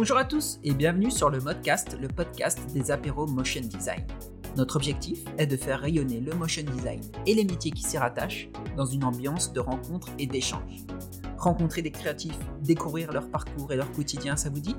[0.00, 4.02] Bonjour à tous et bienvenue sur le Modcast, le podcast des apéros motion design.
[4.56, 8.48] Notre objectif est de faire rayonner le motion design et les métiers qui s'y rattachent
[8.78, 10.86] dans une ambiance de rencontre et d'échange.
[11.36, 14.74] Rencontrer des créatifs, découvrir leur parcours et leur quotidien, ça vous dit?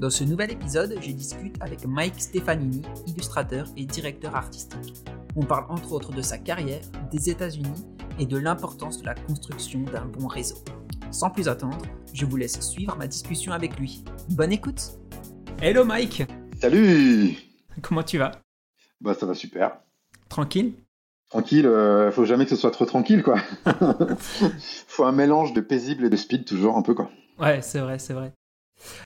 [0.00, 5.04] Dans ce nouvel épisode, je discute avec Mike Stefanini, illustrateur et directeur artistique.
[5.36, 6.82] On parle entre autres de sa carrière,
[7.12, 7.86] des États-Unis
[8.18, 10.56] et de l'importance de la construction d'un bon réseau.
[11.12, 11.76] Sans plus attendre,
[12.14, 14.02] je vous laisse suivre ma discussion avec lui.
[14.30, 14.92] Bonne écoute
[15.60, 16.22] Hello Mike
[16.58, 17.36] Salut
[17.82, 18.32] Comment tu vas?
[19.02, 19.76] Bah ça va super.
[20.30, 20.72] Tranquille?
[21.28, 23.36] Tranquille, euh, faut jamais que ce soit trop tranquille quoi.
[24.88, 27.10] faut un mélange de paisible et de speed toujours un peu quoi.
[27.38, 28.32] Ouais, c'est vrai, c'est vrai.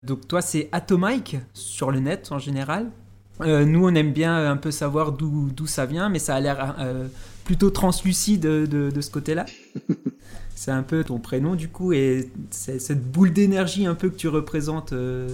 [0.04, 2.92] Donc toi c'est Atomike sur le net en général.
[3.40, 6.76] Euh, nous on aime bien un peu savoir d'où ça vient, mais ça a l'air
[6.78, 7.08] euh,
[7.44, 9.44] plutôt translucide de, de ce côté-là.
[10.56, 14.26] c'est un peu ton prénom du coup et cette boule d'énergie un peu que tu
[14.26, 15.28] représentes euh,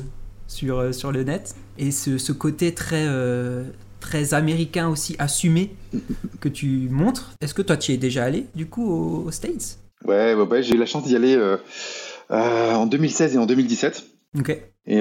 [0.48, 3.62] sur, euh, sur le net et ce, ce côté très, euh,
[4.00, 5.70] très américain aussi assumé
[6.40, 7.32] que tu montres.
[7.40, 9.78] Est-ce que toi tu y es déjà allé du coup aux, States?
[10.04, 11.38] Ouais, ouais, j'ai eu la chance d'y aller
[12.28, 14.04] en 2016 et en 2017.
[14.38, 14.58] Ok.
[14.86, 15.00] Et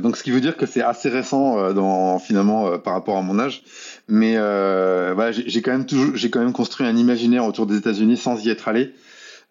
[0.00, 3.38] donc, ce qui veut dire que c'est assez récent dans, finalement par rapport à mon
[3.38, 3.62] âge.
[4.08, 8.16] Mais voilà, j'ai quand même toujours, j'ai quand même construit un imaginaire autour des États-Unis
[8.16, 8.92] sans y être allé.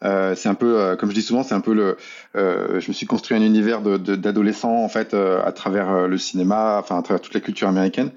[0.03, 1.97] Euh, c'est un peu, euh, comme je dis souvent, c'est un peu le.
[2.35, 6.99] Euh, je me suis construit un univers d'adolescent en fait à travers le cinéma, enfin
[6.99, 8.11] à travers toute la culture américaine.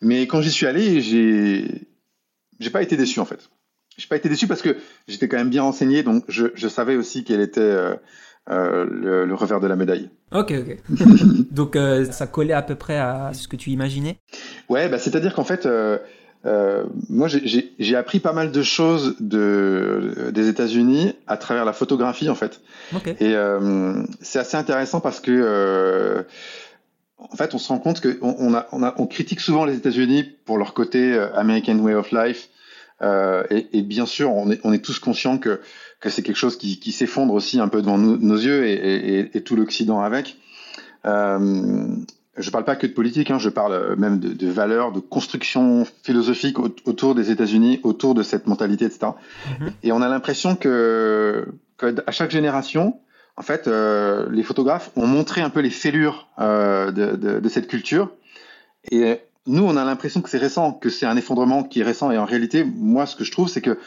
[0.00, 1.88] Mais quand j'y suis allé, j'ai,
[2.60, 3.48] j'ai pas été déçu en fait.
[3.96, 4.76] J'ai pas été déçu parce que
[5.08, 7.74] j'étais quand même bien renseigné, donc je, je savais aussi quel était
[8.46, 10.10] le, le, revers de la médaille.
[10.32, 10.78] Ok, ok.
[11.50, 11.78] donc
[12.10, 14.18] ça collait à peu près à ce que tu imaginais?
[14.68, 15.66] Ouais, bah, c'est-à-dire qu'en fait
[16.46, 22.28] euh, moi, j'ai appris pas mal de choses de, des États-Unis à travers la photographie,
[22.28, 22.60] en fait.
[23.20, 26.22] Et euh, c'est assez intéressant parce que, euh,
[27.18, 29.76] en fait, on se rend compte qu'on on a, on, a, on critique souvent les
[29.76, 32.48] États-Unis pour leur côté American Way of Life.
[33.02, 35.60] Et, et, bien sûr, on est, on est tous conscients que,
[36.00, 38.74] que c'est quelque chose qui, qui s'effondre aussi un peu devant nous, nos yeux et,
[38.74, 40.36] et, et tout l'Occident avec.
[41.06, 41.86] Euh,
[42.36, 45.00] je parle pas que de politique, hein, je parle euh, même de, de valeurs, de
[45.00, 49.12] construction philosophique autour des États-Unis, autour de cette mentalité, etc.
[49.60, 49.72] Mhm.
[49.82, 51.46] Et on a l'impression que,
[51.78, 53.00] que, à chaque génération,
[53.36, 57.48] en fait, euh, les photographes ont montré un peu les fêlures euh, de, de, de,
[57.48, 58.10] cette culture.
[58.90, 62.10] Et nous, on a l'impression que c'est récent, que c'est un effondrement qui est récent.
[62.10, 63.78] Et en réalité, moi, ce que je trouve, c'est que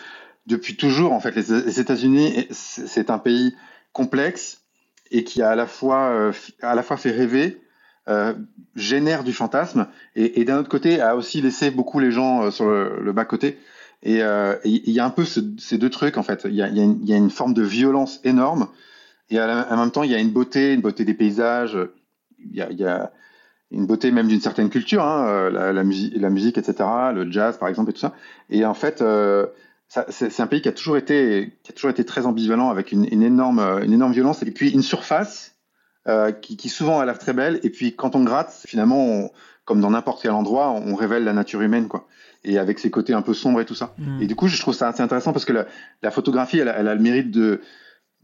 [0.46, 3.56] depuis toujours, en fait, les, les États-Unis, c'est un pays
[3.92, 4.62] complexe
[5.12, 7.62] et qui a à la fois, euh, à la fois fait rêver
[8.08, 8.34] euh,
[8.76, 12.52] génère du fantasme et, et d'un autre côté a aussi laissé beaucoup les gens euh,
[12.52, 13.60] sur le, bas côté.
[14.02, 16.46] Et euh, il y a un peu ce, ces deux trucs en fait.
[16.46, 18.68] Il y a, une forme de violence énorme
[19.30, 21.78] et en même temps il y a une beauté, une beauté des paysages.
[22.40, 23.12] Il y a,
[23.72, 27.94] une beauté même d'une certaine culture, hein, la, musique, etc., le jazz par exemple et
[27.94, 28.16] tout ça.
[28.50, 29.04] Et en fait,
[29.88, 33.06] c'est un pays qui a toujours été, qui a toujours été très ambivalent avec une
[33.22, 35.59] énorme, une énorme violence et puis une surface
[36.08, 37.60] euh, qui, qui, souvent a l'air très belle.
[37.64, 39.30] Et puis quand on gratte, finalement,
[39.66, 42.08] comme dans n'importe quel endroit, on révèle la nature humaine, quoi.
[42.46, 43.94] Et avec ses côtés un peu sombres et tout ça.
[43.98, 44.22] Mm.
[44.22, 45.66] Et du coup, je trouve ça assez intéressant parce que la,
[46.02, 47.62] la photographie, elle, elle, a le mérite de,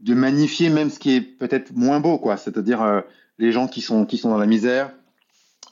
[0.00, 2.38] de magnifier même ce qui est peut-être moins beau, quoi.
[2.38, 3.02] C'est-à-dire euh,
[3.38, 4.90] les gens qui sont, qui sont dans la misère,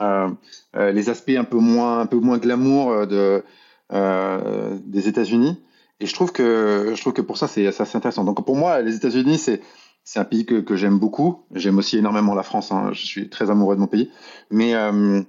[0.02, 0.28] euh,
[0.74, 3.42] les aspects un peu moins, un peu moins glamour de,
[3.90, 5.58] des États-Unis.
[6.00, 8.24] Et je trouve que, je trouve que pour ça, c'est assez intéressant.
[8.24, 9.62] Donc pour moi, les États-Unis, c'est
[10.04, 11.44] c'est un pays que, que j'aime beaucoup.
[11.54, 12.70] J'aime aussi énormément la France.
[12.70, 12.90] Hein.
[12.92, 14.10] Je suis très amoureux de mon pays,
[14.50, 15.22] mais euh,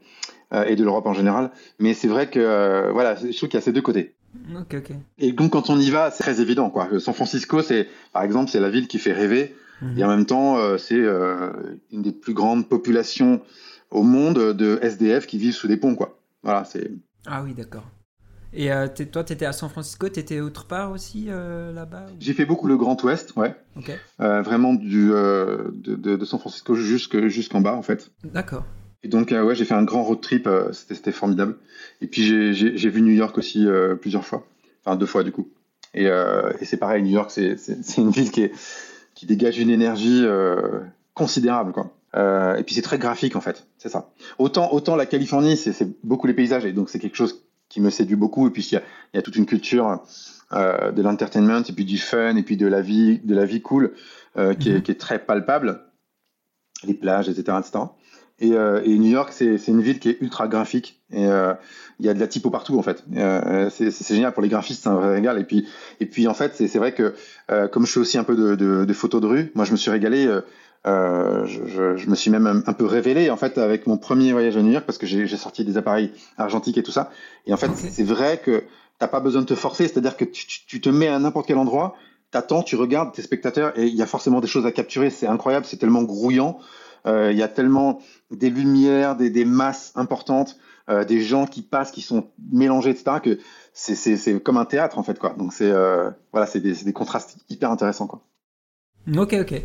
[0.54, 1.52] euh, et de l'Europe en général.
[1.80, 4.16] Mais c'est vrai que euh, voilà, je trouve qu'il y a ces deux côtés.
[4.54, 4.96] Okay, okay.
[5.18, 6.70] Et donc quand on y va, c'est très évident.
[6.70, 6.90] Quoi.
[7.00, 9.56] San Francisco, c'est par exemple, c'est la ville qui fait rêver.
[9.82, 9.98] -hmm.
[9.98, 11.04] Et en même temps, c'est
[11.92, 13.42] une des plus grandes populations
[13.92, 15.96] au monde de SDF qui vivent sous des ponts.
[15.96, 16.20] Quoi.
[16.44, 16.92] Voilà, c'est.
[17.26, 17.86] Ah oui, d'accord.
[18.56, 22.06] Et euh, toi, tu étais à San Francisco, tu étais autre part aussi euh, là-bas
[22.20, 23.54] J'ai fait beaucoup le Grand Ouest, ouais.
[23.76, 23.96] Okay.
[24.22, 28.12] Euh, vraiment du, de, de, de, San Francisco jusqu'en jusqu bas, en fait.
[28.24, 28.64] D'accord.
[29.04, 31.58] Et donc, ouais, j'ai fait un grand road trip, c'était formidable.
[32.02, 33.68] Et puis, j'ai vu New York aussi
[34.02, 34.48] plusieurs fois.
[34.84, 35.52] Enfin, deux fois, du coup.
[35.94, 37.58] Et, et c'est pareil, New York, c'est
[37.98, 38.52] une ville qui, est,
[39.14, 40.26] qui dégage une énergie
[41.14, 41.94] considérable, quoi.
[42.58, 43.68] et puis, c'est très graphique, en fait.
[43.78, 44.10] C'est ça.
[44.40, 47.90] Autant, autant la Californie, c'est beaucoup les paysages, et donc c'est quelque chose qui me
[47.90, 48.48] séduit beaucoup.
[48.48, 48.84] Et puis, il y a,
[49.14, 50.04] il y a toute une culture
[50.54, 53.62] euh, de l'entertainment, et puis du fun, et puis de la vie, de la vie
[53.62, 53.94] cool,
[54.38, 55.82] euh, qui, est, qui, est, très palpable.
[56.84, 57.58] Les plages, etc.
[57.60, 57.86] etc.
[58.40, 61.02] Et, euh, et New York, c'est une ville qui est ultra graphique.
[61.12, 61.54] Et euh,
[62.00, 63.04] il y a de la typo partout, en fait.
[63.16, 65.40] Euh, c'est génial pour les graphistes, c'est un vrai régal.
[65.40, 65.68] Et puis,
[66.02, 67.16] et puis en fait, c'est vrai que,
[67.72, 69.78] comme je fais aussi un peu de, de, de photos de rue, moi, je me
[69.78, 70.28] suis régalé
[70.86, 74.72] je, me suis même un, peu révélé en fait avec mon premier voyage à New
[74.72, 77.10] York parce que j'ai sorti des appareils argentiques et tout ça.
[77.48, 78.64] Et en fait, c'est vrai que
[79.00, 81.96] t'as pas besoin de te forcer, c'est-à-dire que tu, te mets à n'importe quel endroit,
[82.32, 85.10] t'attends, tu regardes tes spectateurs et il y a forcément des choses à capturer.
[85.10, 86.60] C'est incroyable, c'est tellement grouillant.
[87.06, 90.58] Euh, il y a tellement des lumières, des, masses importantes,
[90.90, 93.18] euh, des gens qui passent, qui sont mélangés, etc.
[93.22, 93.40] que
[93.74, 95.36] c'est comme un théâtre en fait quoi.
[95.38, 98.22] Donc c'est euh, voilà, c'est des, des, contrastes hyper intéressants quoi.
[99.14, 99.62] Ok ok.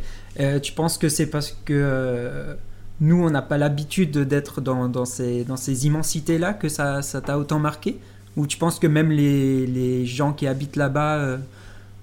[0.62, 2.56] tu penses que c'est parce que
[3.00, 7.02] nous on n'a pas l'habitude d'être dans, dans, ces, dans ces immensités là que ça
[7.02, 7.98] t'a autant marqué?
[8.37, 11.38] Ou tu penses que même les, les gens qui habitent là-bas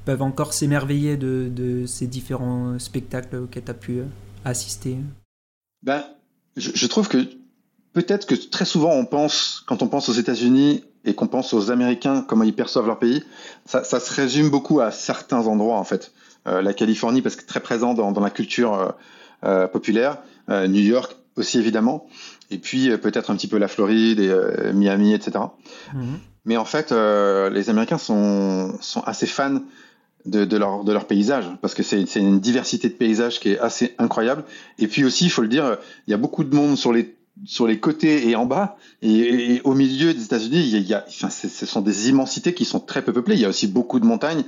[0.08, 4.02] peuvent encore s'émerveiller de, de, ces différents spectacles auxquels tu as pu
[4.46, 4.96] assister?
[5.84, 6.02] Ben,
[6.56, 7.18] je, trouve que
[7.92, 11.72] peut-être que très souvent on pense, quand on pense aux États-Unis et qu'on pense aux
[11.72, 13.22] Américains, comment ils perçoivent leur pays,
[13.66, 16.14] ça, se résume beaucoup à certains endroits en fait.
[16.48, 18.90] Euh, la Californie parce que très présent dans, la culture euh,
[19.44, 20.18] euh, populaire,
[20.50, 22.08] New York aussi évidemment,
[22.50, 25.32] et puis peut-être un petit peu la Floride et Miami, etc.
[25.94, 26.00] Mm-hmm.
[26.46, 29.60] Mais en fait, les Américains sont, sont assez fans
[30.26, 33.94] de, leur, de leur paysage, parce que c'est une diversité de paysages qui est assez
[34.00, 34.46] incroyable.
[34.80, 35.78] Et puis aussi, il faut le dire,
[36.08, 37.14] il y a beaucoup de monde sur les
[37.46, 41.30] sur les côtés et en bas et, au milieu des États-Unis, il y a, enfin,
[41.30, 43.36] ce sont des immensités qui sont très peu peuplées.
[43.36, 44.44] Il y a aussi beaucoup de montagnes.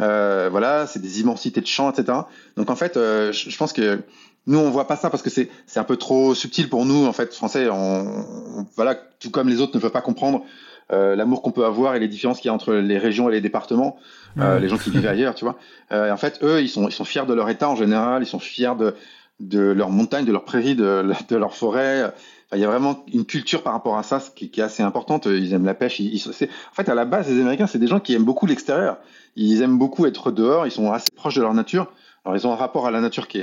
[0.00, 2.18] Euh, voilà, c'est des immensités de champs, etc.
[2.56, 4.00] Donc en fait, euh, je, pense que
[4.46, 7.06] nous on voit pas ça parce que c'est c'est un peu trop subtil pour nous
[7.06, 7.68] en fait français.
[7.70, 10.44] On, voilà, tout comme les autres ne peuvent pas comprendre
[10.92, 13.32] euh, l'amour qu'on peut avoir et les différences qu'il y a entre les régions et
[13.32, 13.96] les départements,
[14.36, 15.56] les gens qui vivent ailleurs, tu vois.
[15.90, 18.40] En fait, eux, ils sont, ils sont fiers de leur état en général, ils sont
[18.40, 18.94] fiers de,
[19.40, 22.12] de leur montagne, de leur prairie, de, de leur forêt.
[22.54, 25.26] Il y a vraiment une culture par rapport à ça qui, qui est assez importante.
[25.26, 26.00] Ils aiment la pêche.
[26.00, 28.98] En fait, à la base, les Américains, c'est des gens qui aiment beaucoup l'extérieur.
[29.36, 30.66] Ils aiment beaucoup être dehors.
[30.66, 31.92] Ils sont assez proches de leur nature.
[32.24, 33.40] Alors, ils ont un rapport à la nature qui,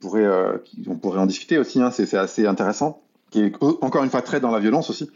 [0.00, 1.80] pourrait, euh, on pourrait en discuter aussi.
[1.80, 3.02] Hein, c'est assez intéressant.
[3.30, 5.10] Qui est encore une fois très dans la violence aussi.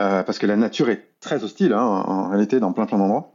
[0.00, 3.32] Euh, parce que la nature est très hostile hein, en, réalité dans plein plein d'endroits.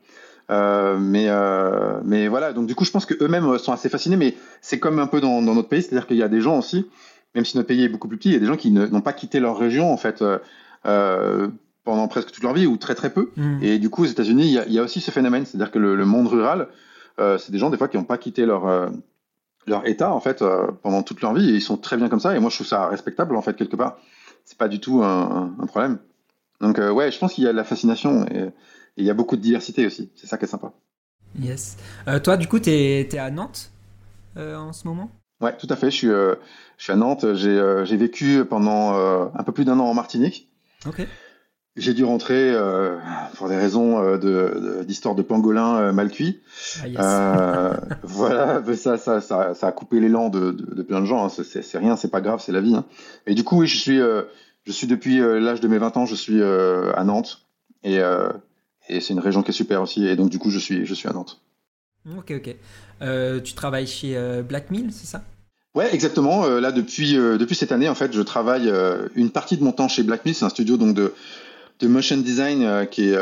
[0.52, 4.18] Euh, mais voilà, donc du coup, je pense que eux-mêmes sont assez fascinés.
[4.18, 6.88] Mais c'est comme un peu dans notre pays, c'est-à-dire qu'il y a des gens aussi,
[7.36, 9.02] même si notre pays est beaucoup plus petit, il y a des gens qui n'ont
[9.02, 10.24] pas quitté leur région en fait
[10.84, 13.32] pendant presque toute leur vie ou très très peu.
[13.36, 13.64] Mmh.
[13.64, 15.72] Et du coup, aux États-Unis, il y a, il y a aussi ce phénomène, c'est-à-dire
[15.72, 16.68] que le, le monde rural,
[17.18, 18.92] c'est des gens des fois qui n'ont pas quitté leur
[19.68, 20.44] leur état en fait
[20.82, 22.36] pendant toute leur vie et ils sont très bien comme ça.
[22.36, 23.98] Et moi, je trouve ça respectable en fait quelque part.
[24.46, 26.00] C'est pas du tout un, un problème.
[26.62, 28.50] Donc euh, ouais, je pense qu'il y a de la fascination et,
[28.98, 30.12] il y a beaucoup de diversité aussi.
[30.16, 30.74] C'est ça qui est sympa.
[31.40, 31.78] Yes.
[32.10, 33.72] Euh, toi, du coup, tu es, à Nantes
[34.36, 35.10] euh, en ce moment?
[35.42, 35.90] Ouais, tout à fait.
[35.90, 36.38] Je suis, je
[36.78, 37.34] suis à Nantes.
[37.34, 40.50] J'ai vécu pendant un peu plus d'un an en Martinique.
[40.86, 41.08] Ok.
[41.76, 42.54] J'ai dû rentrer
[43.36, 44.18] pour des raisons
[44.84, 46.42] d'histoire de, de, pangolin mal cuit.
[46.98, 51.26] Ah, voilà, ça, ça, ça, ça, a coupé l'élan de, de, plein de gens.
[51.26, 51.30] Hein.
[51.30, 52.76] C'est rien, c'est pas grave, c'est la vie.
[52.76, 52.84] Hein.
[53.28, 54.02] Et du coup, oui, je suis,
[54.70, 57.48] je suis depuis euh, l'âge de mes 20 ans, je suis euh, à Nantes
[57.84, 58.30] et, euh,
[58.88, 60.94] et c'est une région qui est super aussi et donc du coup je suis, je
[60.94, 61.42] suis à Nantes.
[62.18, 62.56] Ok, ok.
[63.44, 64.18] tu travailles chez
[64.48, 65.24] Black Mill, c'est ça?
[65.76, 66.48] Ouais, exactement.
[66.48, 68.72] là, depuis, depuis cette année, en fait, je travaille
[69.16, 70.34] une partie de mon temps chez Black Mill.
[70.34, 71.14] C'est un studio donc de,
[71.80, 73.18] de motion design qui est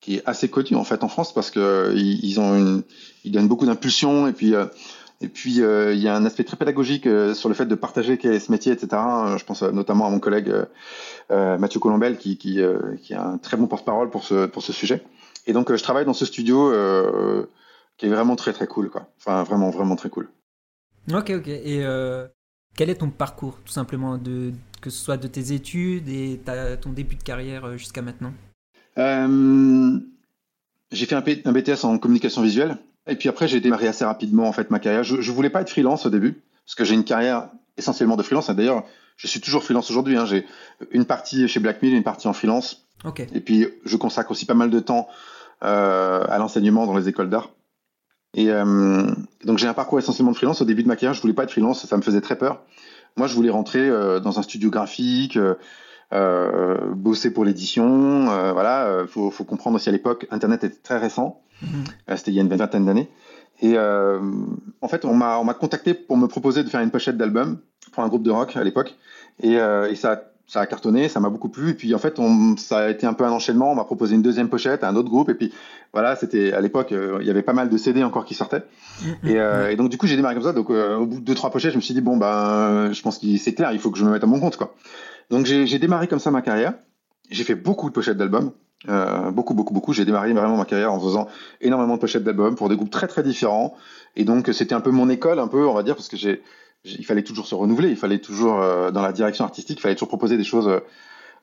[0.00, 2.24] qui est assez connu en fait en France parce que ils,
[3.24, 4.54] ils donnent beaucoup d'impulsion et puis
[5.20, 7.74] et puis, euh, il y a un aspect très pédagogique euh, sur le fait de
[7.74, 9.02] partager ce métier, etc.
[9.36, 10.52] Je pense euh, notamment à mon collègue
[11.30, 12.60] Mathieu Colombel, qui, qui,
[13.02, 15.02] qui a un très bon porte-parole pour ce, pour ce sujet.
[15.46, 16.72] Et donc, je travaille dans ce studio
[17.98, 18.88] qui est vraiment très, très cool.
[18.88, 19.10] Quoi.
[19.18, 20.30] Enfin, vraiment, vraiment très cool.
[21.12, 21.48] Ok, ok.
[21.48, 21.84] Et
[22.74, 26.40] quel est ton parcours, tout simplement, de, que ce soit de tes études et
[26.80, 28.32] ton début de carrière jusqu'à maintenant?
[30.90, 32.78] J'ai fait un, un BTS en communication visuelle.
[33.06, 35.02] Et puis après, j'ai démarré assez rapidement en fait ma carrière.
[35.02, 38.22] Je, je voulais pas être freelance au début parce que j'ai une carrière essentiellement de
[38.22, 38.50] freelance.
[38.50, 38.84] D'ailleurs,
[39.16, 40.16] je suis toujours freelance aujourd'hui.
[40.16, 40.26] Hein.
[40.26, 40.46] J'ai
[40.90, 42.86] une partie chez Blackmill, une partie en freelance.
[43.04, 43.26] Okay.
[43.32, 45.08] Et puis, je consacre aussi pas mal de temps
[45.62, 47.50] euh, à l'enseignement dans les écoles d'art.
[48.38, 49.02] Et euh,
[49.44, 50.62] donc, j'ai un parcours essentiellement de freelance.
[50.62, 52.62] Au début de ma carrière, je voulais pas être freelance, ça me faisait très peur.
[53.16, 55.36] Moi, je voulais rentrer euh, dans un studio graphique,
[56.12, 58.26] euh, bosser pour l'édition.
[58.52, 61.42] voilà, faut, faut comprendre aussi à l'époque, Internet était très récent.
[61.62, 62.16] Mhm.
[62.16, 63.10] C'était il y a une vingtaine d'années.
[63.60, 67.16] Et en fait, on m'a on m'a contacté pour me proposer de faire une pochette
[67.16, 67.58] d'album
[67.90, 68.94] pour un groupe de rock à l'époque.
[69.42, 71.70] Et, et ça ça a cartonné, ça m'a beaucoup plu.
[71.70, 73.70] Et puis en fait, on, ça a été un peu un enchaînement.
[73.70, 75.28] On m'a proposé une deuxième pochette à un autre groupe.
[75.28, 75.52] Et puis
[75.92, 78.64] voilà, c'était à l'époque, il y avait pas mal de CD encore qui sortaient.
[79.24, 80.54] Et, euh, et donc du coup, j'ai démarré comme ça.
[80.54, 83.18] Donc au bout de deux trois pochettes, je me suis dit bon ben, je pense
[83.18, 84.74] que c'est clair, il faut que je me mette à mon compte quoi.
[85.30, 86.72] Donc j'ai démarré comme ça ma carrière.
[87.30, 88.52] J'ai fait beaucoup de pochettes d'albums.
[88.86, 89.92] beaucoup, beaucoup, beaucoup.
[89.92, 91.28] J'ai démarré vraiment ma carrière en faisant
[91.60, 93.74] énormément de pochettes d'albums pour des groupes très, très différents.
[94.16, 96.42] Et donc, c'était un peu mon école, un peu, on va dire, parce que j'ai,
[96.84, 98.58] il fallait toujours se renouveler, il fallait toujours,
[98.92, 100.80] dans la direction artistique, il fallait toujours proposer des choses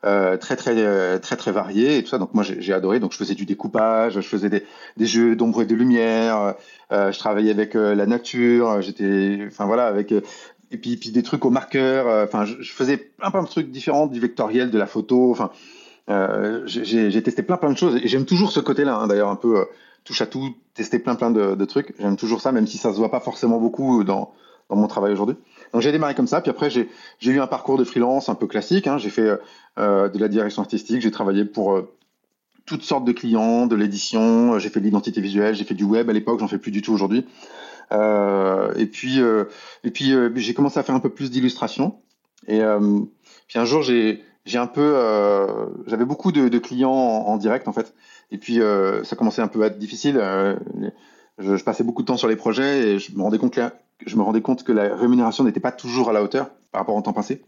[0.05, 2.19] euh, très très euh, très très variés et tout ça.
[2.19, 2.99] Donc moi j'ai adoré.
[2.99, 4.63] Donc je faisais du découpage, je faisais des,
[4.97, 6.55] des jeux d'ombre et de lumière.
[6.91, 8.81] Euh, je travaillais avec la nature.
[8.81, 12.23] J'étais, enfin voilà, avec et puis, puis des trucs au marqueur.
[12.23, 15.31] Enfin je, faisais plein plein de trucs différents du vectoriel, de la photo.
[15.31, 15.49] Enfin
[16.67, 18.97] j'ai testé plein plein de choses et j'aime toujours ce côté-là.
[18.97, 19.65] Hein, D'ailleurs un peu
[20.03, 21.95] touche à tout, tester plein plein de, de trucs.
[21.97, 24.33] J'aime toujours ça, même si ça se voit pas forcément beaucoup dans
[24.69, 25.35] dans mon travail aujourd'hui.
[25.73, 26.87] Donc j'ai démarré comme ça, puis après j'ai
[27.21, 28.87] eu un parcours de freelance un peu classique.
[28.87, 28.97] Hein.
[28.97, 29.37] J'ai fait euh,
[29.77, 31.93] euh, de la direction artistique, j'ai travaillé pour euh,
[32.65, 36.09] toutes sortes de clients, de l'édition, j'ai fait de l'identité visuelle, j'ai fait du web
[36.09, 37.25] à l'époque, j'en fais plus du tout aujourd'hui.
[37.91, 39.19] et puis
[39.83, 41.99] et puis j'ai commencé à faire un peu plus d'illustration.
[42.47, 42.61] Et
[43.47, 44.95] puis un jour j'ai j'ai un peu
[45.85, 47.93] j'avais beaucoup de, clients en, direct en fait.
[48.31, 48.61] Et puis
[49.03, 50.19] ça commençait un peu à être difficile.
[51.37, 53.53] Je, passais beaucoup de temps sur les projets et je me rendais compte
[54.05, 56.95] je me rendais compte que la rémunération n'était pas toujours à la hauteur par rapport
[56.95, 57.43] au temps passé.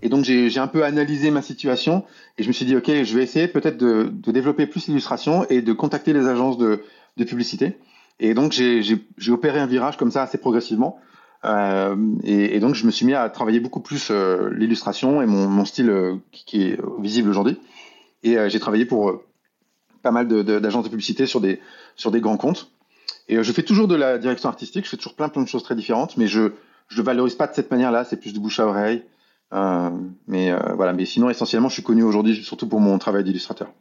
[0.00, 2.04] Et donc j'ai un peu analysé ma situation
[2.38, 5.44] et je me suis dit ok je vais essayer peut-être de, de, développer plus l'illustration
[5.50, 6.84] et de contacter les agences de,
[7.16, 7.76] de publicité.
[8.20, 11.00] Et donc j'ai opéré un virage comme ça assez progressivement.
[11.44, 15.26] Euh, et, et, donc je me suis mis à travailler beaucoup plus euh, l'illustration et
[15.26, 17.58] mon, mon style euh, qui, qui, est visible aujourd'hui.
[18.22, 19.22] Et j'ai travaillé pour
[20.02, 21.58] pas mal d'agences de, de, publicité sur des,
[21.96, 22.70] sur des grands comptes.
[23.30, 25.48] Et euh, je fais toujours de la direction artistique, je fais toujours plein plein de
[25.48, 26.52] choses très différentes, mais je
[26.88, 29.04] je le valorise pas de cette manière-là, c'est plus de bouche à oreille.
[29.52, 29.90] Euh,
[30.26, 33.72] mais euh, voilà, mais sinon essentiellement, je suis connu aujourd'hui surtout pour mon travail d'illustrateur.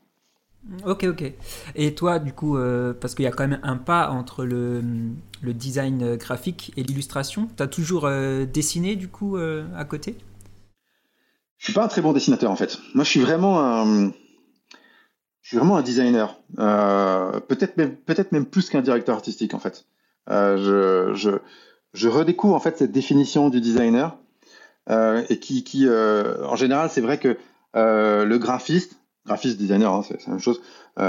[0.86, 1.34] Ok, ok.
[1.76, 2.56] Et toi, du coup,
[3.00, 4.84] parce qu'il y a quand même un pas entre le,
[5.42, 8.08] le design graphique et l'illustration, tu as toujours
[8.54, 10.18] dessiné, du coup, à côté?
[11.58, 12.78] Je suis pas un très bon dessinateur, en fait.
[12.94, 14.12] Moi, je suis vraiment un,
[15.50, 16.38] je suis vraiment un designer.
[16.60, 19.86] Euh, peut-être même, peut-être même plus qu'un directeur artistique en fait.
[20.30, 21.32] Euh, je, je,
[21.96, 24.16] je, redécouvre en fait cette définition du designer
[24.92, 27.36] euh, et qui, qui en général, c'est vrai que
[27.74, 30.62] le graphiste, graphiste designer, hein, c'est la même chose,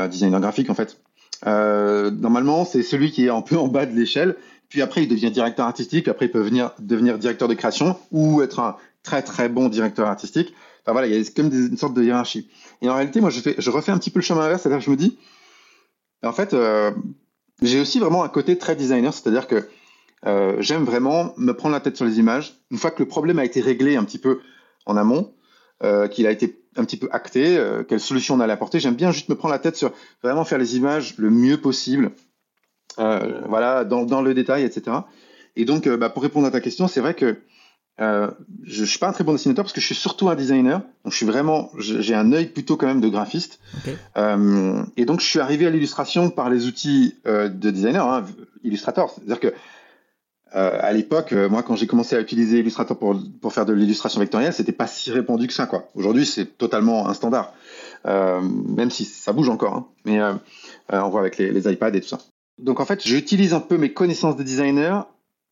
[0.09, 0.97] designer graphique en fait.
[1.45, 4.37] normalement, c'est celui qui est un peu en bas de l'échelle.
[4.71, 6.05] Puis après, il devient directeur artistique.
[6.05, 9.69] Puis après, il peut venir devenir directeur de création ou être un très très bon
[9.69, 10.55] directeur artistique.
[10.93, 12.51] Voilà, il y a comme une sorte de hiérarchie.
[12.83, 14.79] Et en réalité, moi, je, fais, je refais un petit peu le chemin inverse, c'est-à-dire
[14.79, 15.19] que je me dis,
[16.23, 16.91] en fait, euh,
[17.63, 19.69] j'ai aussi vraiment un côté très designer, c'est-à-dire que
[20.27, 22.55] euh, j'aime vraiment me prendre la tête sur les images.
[22.71, 24.41] Une fois que le problème a été réglé un petit peu
[24.87, 25.35] en amont,
[25.83, 28.95] euh, qu'il a été un petit peu acté, euh, quelle solution on allait apporter, j'aime
[28.95, 29.93] bien juste me prendre la tête sur
[30.23, 32.13] vraiment faire les images le mieux possible,
[32.97, 34.99] voilà, dans, dans, le détail, etc.
[35.57, 37.39] Et donc, bah, pour répondre à ta question, c'est vrai que
[38.00, 38.30] euh,
[38.64, 40.80] je, je suis pas un très bon dessinateur parce que je suis surtout un designer.
[41.04, 43.61] Donc je suis vraiment, j'ai un œil plutôt quand même de graphiste.
[43.78, 43.97] Okay.
[44.16, 48.25] Euh, et donc je suis arrivé à l'illustration par les outils euh, de designer, hein,
[48.64, 49.11] Illustrator.
[49.14, 49.54] C'est-à-dire que
[50.52, 54.52] à l'époque, moi quand j'ai commencé à utiliser Illustrator pour pour faire de l'illustration vectorielle,
[54.52, 55.88] c'était pas si répandu que ça, quoi.
[55.95, 57.54] Aujourd'hui, c'est totalement un standard,
[58.04, 59.75] même si ça bouge encore.
[59.75, 59.87] Hein.
[60.04, 60.19] Mais
[60.88, 62.19] on voit avec les, les iPads et tout ça.
[62.59, 65.07] Donc en fait, j'utilise un peu mes connaissances de designer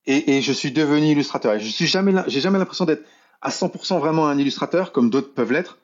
[0.08, 1.54] et, et, je suis devenu illustrateur.
[1.54, 3.04] Et je suis jamais, j'ai jamais l'impression d'être
[3.42, 5.78] à 100% vraiment un illustrateur comme d'autres peuvent l'être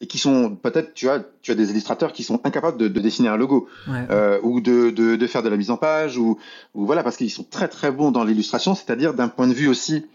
[0.00, 3.00] et qui sont peut-être, tu as, tu as des illustrateurs qui sont incapables de, de
[3.00, 4.04] dessiner un logo ouais.
[4.10, 6.38] euh, ou de, de, de, faire de la mise en page ou,
[6.74, 9.68] ou voilà parce qu'ils sont très très bons dans l'illustration, c'est-à-dire d'un point de vue
[9.68, 10.06] aussi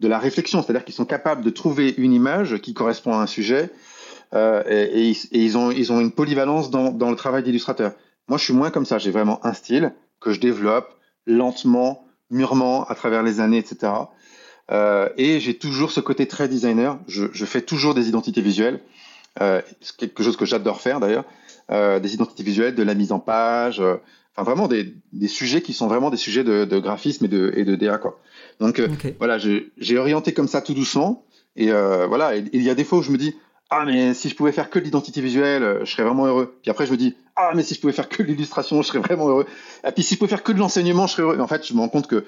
[0.00, 3.26] de la réflexion, c'est-à-dire qu'ils sont capables de trouver une image qui correspond à un
[3.26, 3.70] sujet
[4.34, 7.92] euh, et, et, et, ils ont ils ont une polyvalence dans, dans le travail d'illustrateur.
[8.28, 8.98] Moi, je suis moins comme ça.
[8.98, 10.88] J'ai vraiment un style que je développe
[11.26, 13.92] lentement mûrement à travers les années, etc.
[14.70, 16.98] Euh, et j'ai toujours ce côté très designer.
[17.06, 18.80] Je, je fais toujours des identités visuelles,
[19.40, 19.60] euh,
[19.98, 21.24] quelque chose que j'adore faire d'ailleurs,
[21.70, 25.72] euh, des identités visuelles, de la mise en page, enfin vraiment des, des, sujets qui
[25.72, 28.20] sont vraiment des sujets de, de graphisme et de, et de DA quoi.
[28.60, 29.16] Donc okay.
[29.18, 31.24] voilà, j'ai orienté comme ça tout doucement.
[31.56, 33.34] Et voilà, il y a des fois où je me dis
[33.70, 36.56] ah mais si je pouvais faire que l'identité visuelle, je serais vraiment heureux.
[36.62, 38.98] Puis après je me dis ah mais si je pouvais faire que l'illustration, je serais
[38.98, 39.46] vraiment heureux.
[39.86, 41.40] Et puis si je pouvais faire que de l'enseignement, je serais heureux.
[41.40, 42.24] En fait, je me rends compte que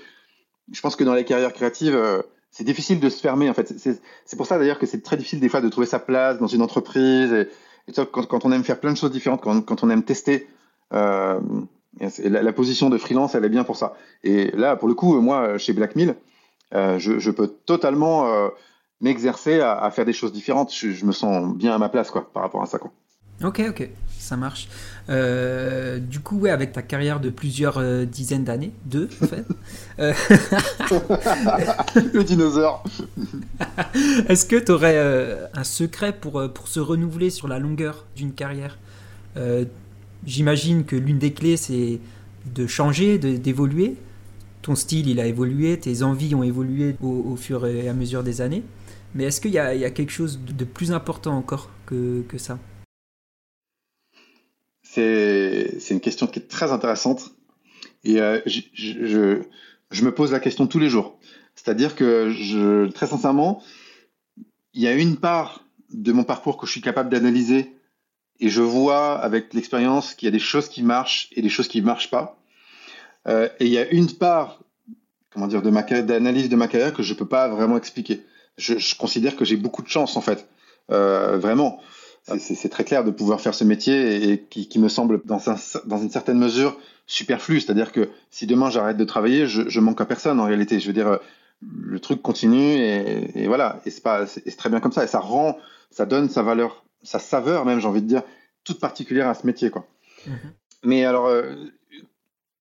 [0.70, 3.50] je pense que dans les carrières créatives, euh, c'est difficile de se fermer.
[3.50, 5.98] En fait, c'est pour ça d'ailleurs que c'est très difficile des fois de trouver sa
[5.98, 7.32] place dans une entreprise.
[7.32, 7.48] Et,
[7.88, 10.46] et quand, quand, on aime faire plein de choses différentes, quand, on aime tester,
[10.92, 11.40] euh,
[12.00, 13.94] la, position de freelance, elle est bien pour ça.
[14.22, 16.14] Et là, pour le coup, moi, chez Blackmill,
[16.74, 18.48] euh, je, peux totalement euh,
[19.02, 20.72] m'exercer à, à, faire des choses différentes.
[20.74, 22.90] Je, je, me sens bien à ma place, quoi, par rapport à ça, quoi.
[23.44, 24.68] Ok, ok, ça marche.
[25.08, 29.44] Euh, du coup, ouais, avec ta carrière de plusieurs euh, dizaines d'années, deux en fait.
[29.98, 30.12] euh...
[32.14, 32.84] Le dinosaure.
[34.28, 34.96] Est-ce que tu aurais
[35.54, 38.78] un secret pour, pour se renouveler sur la longueur d'une carrière?
[40.24, 41.98] J'imagine que l'une des clés, c'est
[42.46, 43.96] de changer, d'évoluer.
[44.62, 48.40] Ton style, il a évolué, tes envies ont évolué au, fur et à mesure des
[48.40, 48.62] années.
[49.14, 52.58] Mais est-ce qu'il y, a quelque chose de plus important encore que, que ça?
[54.82, 57.34] C'est une question qui est très intéressante.
[58.04, 58.60] Et euh, je,
[59.90, 61.18] je, me pose la question tous les jours.
[61.54, 63.62] C'est-à-dire que, je, très sincèrement,
[64.74, 67.76] il y a une part de mon parcours que je suis capable d'analyser
[68.40, 71.68] et je vois avec l'expérience qu'il y a des choses qui marchent et des choses
[71.68, 72.38] qui ne marchent pas.
[73.28, 74.60] Euh, et il y a une part,
[75.30, 78.22] comment dire, d'analyse de ma carrière que je peux pas vraiment expliquer.
[78.58, 80.48] Je, je considère que j'ai beaucoup de chance en fait,
[80.90, 81.80] euh, vraiment.
[82.38, 85.56] C'est très clair de pouvoir faire ce métier et, qui, qui, me semble dans, un,
[85.86, 87.60] dans une certaine mesure superflu.
[87.60, 90.78] C'est-à-dire que si demain j'arrête de travailler, je, je manque à personne en réalité.
[90.78, 91.18] Je veux dire,
[91.60, 93.80] le truc continue et, et voilà.
[93.86, 95.02] Et c'est très bien comme ça.
[95.02, 95.58] Et ça rend,
[95.90, 98.22] ça donne sa valeur, sa saveur même, j'ai envie de dire,
[98.62, 99.86] toute particulière à ce métier, quoi.
[100.28, 100.32] Mm-hmm.
[100.84, 101.54] Mais alors, euh,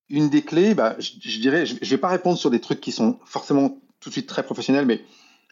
[0.10, 2.92] une des clés, bah, je, dirais, je, ne vais pas répondre sur des trucs qui
[2.92, 5.02] sont forcément tout de suite très professionnels, mais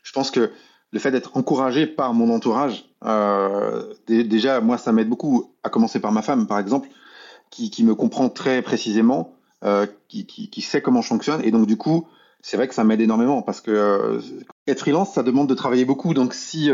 [0.03, 0.51] je pense que
[0.91, 6.00] le fait d'être encouragé par mon entourage, euh, déjà, moi, ça m'aide beaucoup, à commencer
[6.00, 6.89] par ma femme, par exemple,
[7.50, 12.08] qui, me comprend très précisément, euh, qui, sait comment je fonctionne, et donc du coup,
[12.41, 14.22] c'est vrai que ça m'aide énormément, parce que euh,
[14.68, 16.72] être freelance, ça demande de travailler beaucoup, donc si,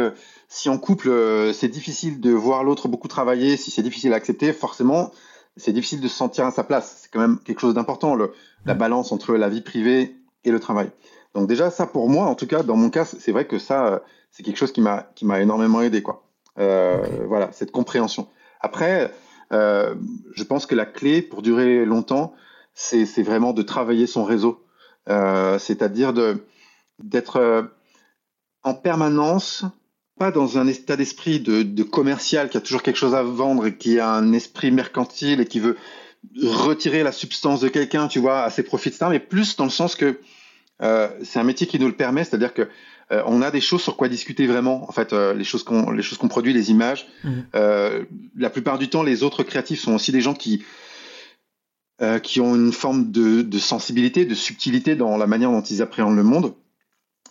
[0.48, 1.12] si en couple,
[1.54, 5.12] c'est difficile de voir l'autre beaucoup travailler, si c'est difficile à accepter, forcément,
[5.58, 7.00] c'est difficile de se sentir à sa place.
[7.02, 8.18] C'est quand même quelque chose d'important,
[8.66, 10.92] la balance entre la vie privée et le travail.
[11.36, 14.02] Donc déjà, ça pour moi, en tout cas, dans mon cas, c'est vrai que ça,
[14.32, 16.24] c'est quelque chose qui m'a qui m'a énormément aidé, quoi.
[16.58, 18.28] Euh, Voilà, cette compréhension.
[18.62, 19.12] Après,
[19.54, 19.96] euh,
[20.34, 22.34] je pense que la clé pour durer longtemps,
[22.74, 24.66] c'est vraiment de travailler son réseau,
[25.10, 26.46] euh, c'est-à-dire de
[27.00, 27.64] d'être euh,
[28.64, 29.66] en permanence
[30.18, 33.66] pas dans un état d'esprit de, de, commercial qui a toujours quelque chose à vendre
[33.66, 35.76] et qui a un esprit mercantile et qui veut
[36.42, 39.08] retirer la substance de quelqu'un, tu vois, à ses profits, etc.
[39.10, 40.20] Mais plus dans le sens que
[40.82, 42.68] euh, c'est un métier qui nous le permet, c'est-à-dire que
[43.12, 44.90] euh, on a des choses sur quoi discuter vraiment.
[44.90, 47.08] En fait, euh, les choses qu'on les choses qu'on produit, les images.
[47.54, 48.04] Euh,
[48.36, 50.64] la plupart du temps, les autres créatifs sont aussi des gens qui
[52.24, 56.18] qui ont une forme de, de sensibilité, de subtilité dans la manière dont ils appréhendent
[56.18, 56.54] le monde.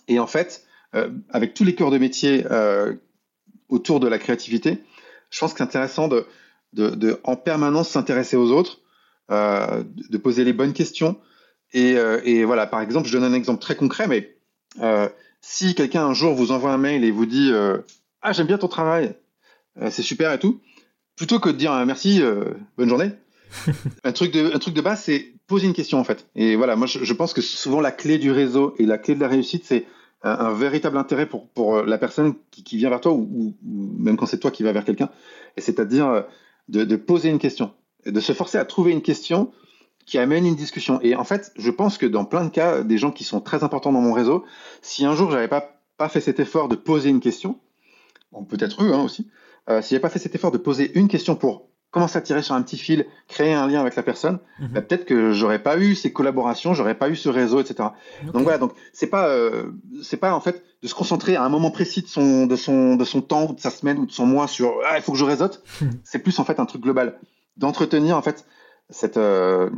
[0.07, 0.65] Et en fait,
[1.29, 2.43] avec tous les cœurs de métier
[3.69, 4.79] autour de la créativité,
[5.29, 6.25] je pense que c'est intéressant de,
[6.73, 8.79] de, de, en permanence s'intéresser aux autres,
[9.29, 11.15] de poser les bonnes questions.
[11.75, 14.37] Et, et, voilà, par exemple, je donne un exemple très concret, mais
[15.41, 17.51] si quelqu'un un jour vous envoie un mail et vous dit
[18.21, 19.13] Ah, j'aime bien ton travail,
[19.89, 20.61] c'est super et tout,
[21.17, 22.21] plutôt que de dire merci,
[22.77, 23.11] bonne journée,
[24.05, 26.27] un, truc de, un truc de base, c'est poser une question en fait.
[26.35, 29.15] Et voilà, moi je, je, pense que souvent la clé du réseau et la clé
[29.15, 29.85] de la réussite, c'est
[30.25, 33.95] un, véritable intérêt pour, pour euh, la personne qui, qui vient vers toi ou, ou,
[33.99, 35.09] même quand c'est toi qui vas vers quelqu'un.
[35.55, 36.21] Et c'est-à-dire euh,
[36.67, 37.71] de, de, poser une question,
[38.05, 39.51] de se forcer à trouver une question
[40.05, 40.99] qui amène une discussion.
[41.01, 43.63] Et en fait, je pense que dans plein de cas, des gens qui sont très
[43.63, 44.45] importants dans mon réseau,
[44.81, 47.59] si un jour j'avais pas, pas fait cet effort de poser une question,
[48.31, 49.29] bon, peut-être eux hein, aussi,
[49.69, 52.41] euh, si j'avais pas fait cet effort de poser une question pour commencer à tirer
[52.41, 54.67] sur un petit fil, créer un lien avec la personne, mhm.
[54.73, 57.89] bah, peut-être que j'aurais pas eu ces collaborations, j'aurais pas eu ce réseau, etc.
[58.33, 59.71] Donc voilà, donc c'est pas euh,
[60.03, 62.97] c'est pas en fait de se concentrer à un moment précis de son de son
[62.97, 65.17] de son temps de sa semaine ou de son mois sur ah il faut que
[65.17, 65.63] je réseaute.
[66.03, 67.17] c'est plus en fait un truc global
[67.55, 68.45] d'entretenir en fait
[68.89, 69.69] cette euh,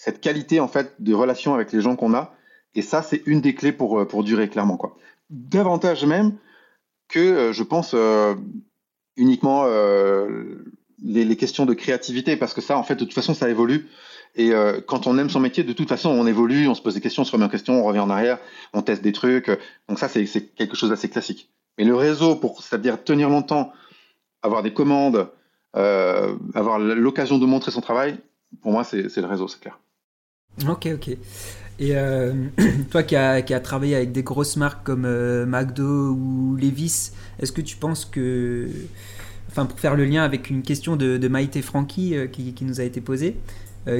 [0.00, 2.34] cette qualité en fait de relation avec les gens qu'on a
[2.74, 4.96] et ça c'est une des clés pour euh, pour durer clairement quoi.
[5.28, 6.36] Davantage même
[7.08, 7.94] que je pense
[9.16, 9.66] uniquement
[11.02, 13.88] les, questions de créativité, parce que ça, en fait, de toute façon, ça évolue.
[14.36, 16.94] Et euh, quand on aime son métier, de toute façon, on évolue, on se pose
[16.94, 18.38] des questions, on se remet en question, on revient en arrière,
[18.72, 19.50] on teste des trucs.
[19.88, 21.50] Donc ça, c'est quelque chose d'assez classique.
[21.78, 23.72] Mais le réseau, pour c'est-à-dire tenir longtemps,
[24.42, 25.30] avoir des commandes,
[25.76, 28.18] euh, avoir l'occasion de montrer son travail,
[28.62, 29.78] pour moi, c'est le réseau, c'est clair.
[30.68, 31.16] Ok, ok.
[31.80, 32.34] Et euh,
[32.90, 37.12] toi qui as, qui as, travaillé avec des grosses marques comme euh, McDo ou Levis,
[37.38, 38.68] est-ce que tu penses que
[39.48, 42.80] enfin pour faire le lien avec une question de, Maïté Francky euh, qui, qui, nous
[42.80, 43.36] a été posée,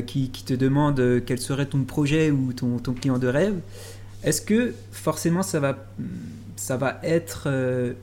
[0.07, 3.55] qui, qui, te demande quel serait ton projet ou ton, ton client de rêve.
[4.23, 5.87] Est-ce que forcément ça va,
[6.55, 7.49] ça va être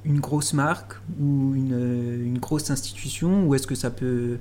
[0.03, 4.37] une grosse marque ou une, une grosse institution ou est-ce que ça peut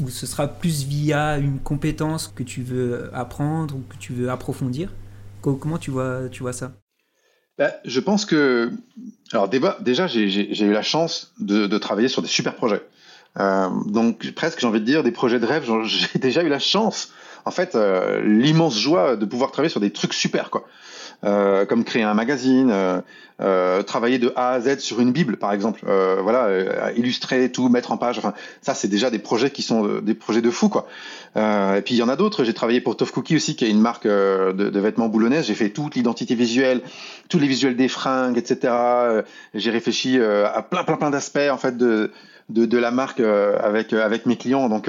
[0.00, 4.30] ou ce sera plus via une compétence que tu veux apprendre ou que tu veux
[4.30, 4.92] approfondir?
[5.40, 6.72] Comment tu vois, tu vois ça?
[7.58, 8.70] Bah, je pense que,
[9.32, 12.82] alors déjà, j'ai eu la chance de, de, travailler sur des super projets.
[13.38, 15.64] Euh, donc presque, j'ai envie de dire, des projets de rêve.
[15.84, 17.12] J'ai déjà eu la chance,
[17.44, 20.66] en fait, euh, l'immense joie de pouvoir travailler sur des trucs super, quoi.
[21.22, 22.72] Comme créer un magazine,
[23.38, 25.80] travailler de A à Z sur une Bible, par exemple.
[25.84, 28.18] voilà, illustrer tout, mettre en page.
[28.18, 30.86] Enfin, ça, c'est déjà des projets qui sont des projets de fou, quoi.
[31.36, 32.44] et puis il y en a d'autres.
[32.44, 35.46] J'ai travaillé pour Tough Cookie aussi, qui est une marque de, de vêtements boulonnaises.
[35.46, 36.82] J'ai fait toute l'identité visuelle,
[37.28, 38.72] tous les visuels des fringues, etc.
[39.54, 42.10] J'ai réfléchi à plein, plein, plein d'aspects en fait de
[42.48, 44.68] de, de la marque avec avec mes clients.
[44.68, 44.88] Donc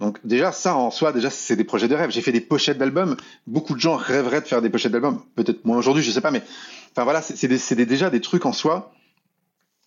[0.00, 2.10] donc déjà, ça en soi, déjà, c'est des projets de rêve.
[2.10, 3.16] J'ai fait des pochettes d'albums.
[3.46, 5.22] Beaucoup de gens rêveraient de faire des pochettes d'albums.
[5.36, 6.42] Peut-être moins aujourd'hui, je sais pas, mais
[6.92, 8.92] enfin voilà, c'est déjà des trucs en soi.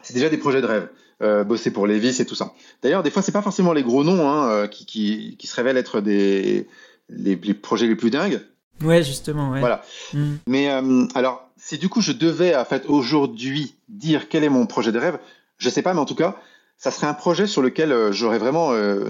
[0.02, 0.89] C'est déjà des projets de rêve.
[1.24, 2.54] Euh, bosser pour Levis et tout ça.
[2.84, 5.56] D'ailleurs, des fois, c'est pas forcément les gros noms hein, euh, qui, qui, qui, se
[5.56, 6.67] révèlent être des
[7.10, 8.39] les, projets les plus dingues.
[8.84, 9.50] Ouais, justement.
[9.50, 9.60] Ouais.
[9.60, 9.82] Voilà.
[10.13, 10.36] Mm.
[10.46, 14.67] Mais euh, alors, si du coup je devais en fait aujourd'hui dire quel est mon
[14.67, 15.17] projet de rêve,
[15.58, 16.38] je sais pas, mais en tout cas,
[16.78, 19.06] ça serait un projet sur lequel j'aurais vraiment euh,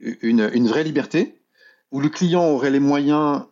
[0.00, 1.40] une, vraie liberté,
[1.90, 3.42] où le client aurait les moyens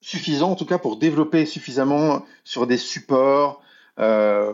[0.00, 3.62] suffisants, en tout cas, pour développer suffisamment sur des supports,
[3.98, 4.52] euh,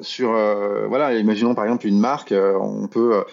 [0.00, 3.24] sur, euh, voilà, imaginons par exemple une marque, euh, on peut,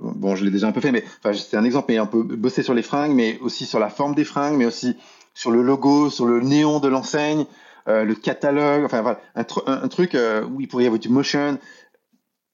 [0.00, 2.22] bon, je l'ai déjà un peu fait, mais enfin, c'est un exemple, mais on peut
[2.22, 4.96] bosser sur les fringues, mais aussi sur la forme des fringues, mais aussi
[5.34, 7.44] sur le logo, sur le néon de l'enseigne,
[7.86, 11.58] le catalogue, enfin voilà, un, un truc où il pourrait y avoir du motion,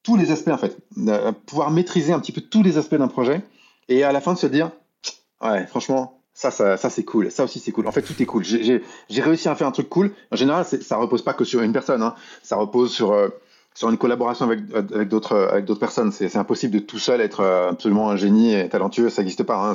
[0.01, 0.77] tous les aspects en fait,
[1.45, 3.41] pouvoir maîtriser un petit peu tous les aspects d'un projet
[3.89, 4.71] et à la fin de se dire
[5.41, 7.87] ouais franchement ça ça, ça c'est cool, ça aussi c'est cool.
[7.87, 8.43] En fait tout est cool.
[8.43, 10.11] J'ai réussi à faire un truc cool.
[10.31, 12.13] En général ça repose pas que sur une personne, hein.
[12.43, 13.29] ça repose sur euh,
[13.73, 16.11] sur une collaboration avec avec d'autres avec d'autres personnes.
[16.11, 19.57] C'est impossible de tout seul être euh, absolument un génie et talentueux, ça n'existe pas.
[19.57, 19.73] Hein.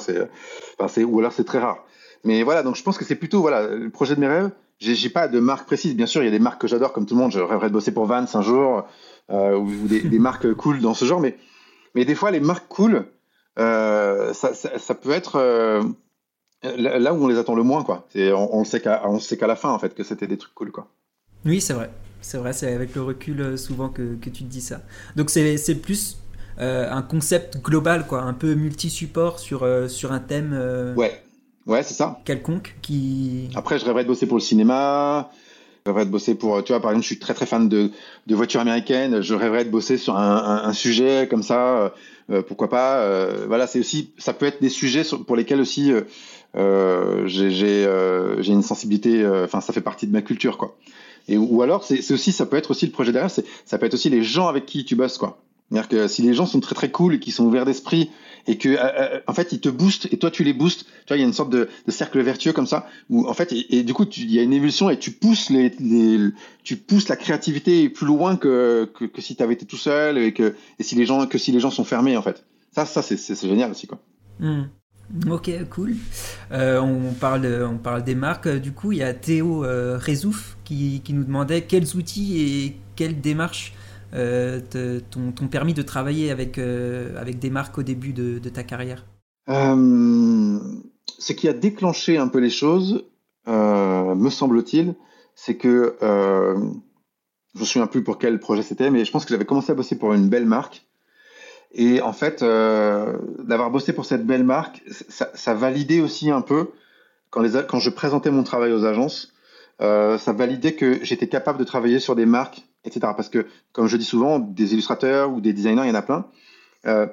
[0.79, 1.85] Enfin, ou alors c'est très rare.
[2.22, 4.51] Mais voilà donc je pense que c'est plutôt voilà le projet de mes rêves.
[4.79, 5.96] J'ai pas de marque précise.
[5.96, 7.33] Bien sûr il y a des marques que j'adore comme tout le monde.
[7.33, 8.85] Je rêverais de bosser pour Vans un jour
[9.31, 11.20] euh, ou, des, des, marques cool dans ce genre.
[11.20, 11.37] Mais,
[11.94, 13.07] mais des fois, les marques cool,
[13.57, 15.83] ça, ça, ça, peut être euh,
[16.62, 17.83] là où on les attend le moins.
[17.85, 18.07] Quoi.
[18.15, 20.73] On, on sait qu'à la fin, en fait, que c'était des trucs cool.
[20.73, 20.88] Quoi.
[21.45, 21.91] Oui, c'est vrai.
[22.23, 24.81] C'est vrai, c'est avec le recul euh, souvent que, que tu te dis ça.
[25.17, 26.19] Donc c'est plus
[26.61, 30.95] euh, un concept global, quoi, un peu multi-support sur, euh, sur un thème.
[30.97, 31.21] ouais,
[31.67, 32.21] ouais, c'est ça.
[32.25, 33.51] Quelconque qui.
[33.57, 35.31] Après, je rêverais de bosser pour le cinéma.
[35.85, 37.91] Je rêverais de bosser pour, tu vois, par exemple, je suis très très fan de,
[38.29, 39.21] de voitures américaines.
[39.21, 41.93] Je rêverais de bosser sur un, un, un sujet comme ça.
[42.33, 45.92] Euh, pourquoi pas euh, Voilà, c'est aussi, ça peut être des sujets pour lesquels aussi
[46.57, 49.27] euh, j'ai j'ai une sensibilité.
[49.27, 50.77] Enfin, ça fait partie de ma culture, quoi.
[51.29, 53.31] Et ou alors, c'est aussi, ça peut être aussi le projet derrière.
[53.31, 55.38] Ça peut être aussi les gens avec qui tu bosses, quoi.
[55.73, 58.11] C'est-à-dire que si les gens sont très très cool et qui sont ouverts d'esprit
[58.47, 61.09] et que euh, euh, en fait ils te boostent et toi tu les boostes, tu
[61.09, 63.83] vois il y a une sorte de, cercle vertueux comme ça où en fait et,
[63.83, 65.73] du coup il y a une évolution et tu pousses les,
[66.63, 70.19] tu pousses la créativité plus loin que que, que si tu avais été tout seul
[70.19, 72.45] et que et si les gens que si les gens sont fermés en fait.
[72.73, 73.99] Ça ça c'est génial aussi quoi.
[74.41, 74.65] Mmh.
[75.31, 75.97] Ok, cool.
[76.53, 78.49] Euh, on, parle, on parle des marques.
[78.49, 79.99] Du coup, il y a Théo euh,
[80.65, 83.75] qui, qui, nous demandait quels outils et quelles démarches
[84.14, 84.61] euh,
[85.11, 89.07] t'ont permis de travailler avec, euh, avec des marques au début de, ta carrière
[89.48, 90.59] euh,
[91.18, 93.07] Ce qui a déclenché un peu les choses,
[93.46, 94.94] me semble-t-il,
[95.35, 99.46] c'est que je me souviens plus pour quel projet c'était, mais je pense que j'avais
[99.46, 100.87] commencé à bosser pour une belle marque.
[101.75, 106.68] Et en fait, d'avoir bossé pour cette belle marque, ça, validait aussi un peu,
[107.31, 109.33] quand je présentais mon travail aux agences,
[109.81, 113.12] ça validait que j'étais capable de travailler sur des marques etc.
[113.16, 116.03] Parce que, comme je dis souvent, des illustrateurs ou des designers, il y en a
[116.03, 116.27] plein.
[116.87, 117.07] Euh,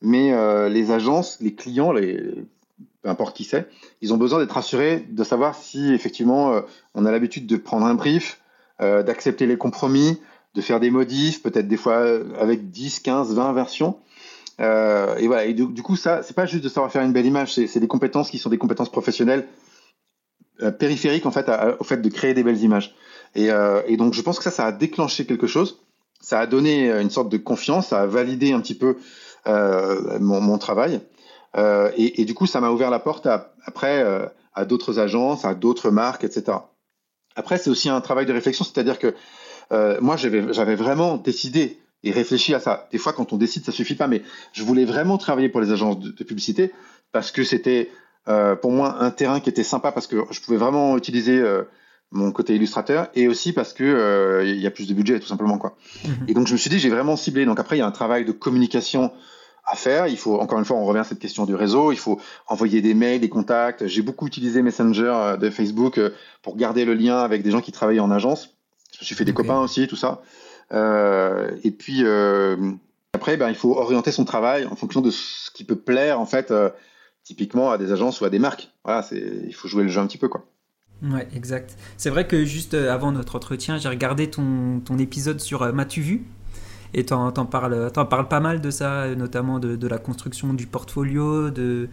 [0.00, 2.16] mais euh, les agences, les clients, les,
[3.02, 3.68] peu importe qui c'est,
[4.00, 6.60] ils ont besoin d'être assurés de savoir si effectivement euh,
[6.94, 8.38] on a l'habitude de prendre un brief,
[8.80, 10.18] d'accepter les compromis,
[10.56, 11.98] de faire des modifs, peut-être des fois
[12.40, 13.96] avec 10, 15, 20 versions.
[14.58, 15.44] Et voilà.
[15.44, 17.78] Et du, du coup, ça, c'est pas juste de savoir faire une belle image, c'est
[17.78, 19.46] des compétences qui sont des compétences professionnelles
[20.80, 22.96] périphériques en fait au fait de créer des belles images.
[23.34, 25.80] Et, euh, et, donc je pense que ça, ça a déclenché quelque chose.
[26.20, 28.96] Ça a donné une sorte de confiance, ça a validé un petit peu
[29.46, 31.00] euh, mon, mon, travail.
[31.56, 34.98] Euh, et, et, du coup, ça m'a ouvert la porte à, après euh, à d'autres
[34.98, 36.58] agences, à d'autres marques, etc.
[37.34, 39.14] Après, c'est aussi un travail de réflexion, c'est-à-dire que
[39.72, 42.88] euh, moi, j'avais vraiment décidé et réfléchi à ça.
[42.92, 45.72] Des fois, quand on décide, ça suffit pas, mais je voulais vraiment travailler pour les
[45.72, 46.72] agences de, de publicité
[47.12, 47.90] parce que c'était
[48.28, 51.62] euh, pour moi un terrain qui était sympa parce que je pouvais vraiment utiliser euh,
[52.12, 55.26] mon côté illustrateur et aussi parce que euh, il y a plus de budget tout
[55.26, 55.76] simplement quoi.
[56.04, 56.26] Mhm.
[56.28, 57.44] Et donc je me suis dit j'ai vraiment ciblé.
[57.44, 59.12] Donc après il y a un travail de communication
[59.64, 60.06] à faire.
[60.06, 61.92] Il faut encore une fois on revient à cette question du réseau.
[61.92, 63.86] Il faut envoyer des mails, des contacts.
[63.86, 66.10] J'ai beaucoup utilisé Messenger euh, de Facebook euh,
[66.42, 68.56] pour garder le lien avec des gens qui travaillent en agence.
[68.92, 70.22] Je me suis fait des copains aussi tout ça.
[70.72, 72.04] Euh, et puis
[73.14, 76.26] après ben il faut orienter son travail en fonction de ce qui peut plaire en
[76.26, 76.52] fait
[77.24, 78.70] typiquement à des agences ou à des marques.
[78.84, 80.44] Voilà c'est il faut jouer le jeu un petit peu quoi.
[81.02, 81.76] Ouais, exact.
[81.96, 86.24] C'est vrai que juste avant notre entretien, j'ai regardé ton, ton épisode sur M'as-tu vu?
[86.94, 90.66] Et tu en, parles, parles pas mal de ça, notamment de, de la construction du
[90.66, 91.88] portfolio, de,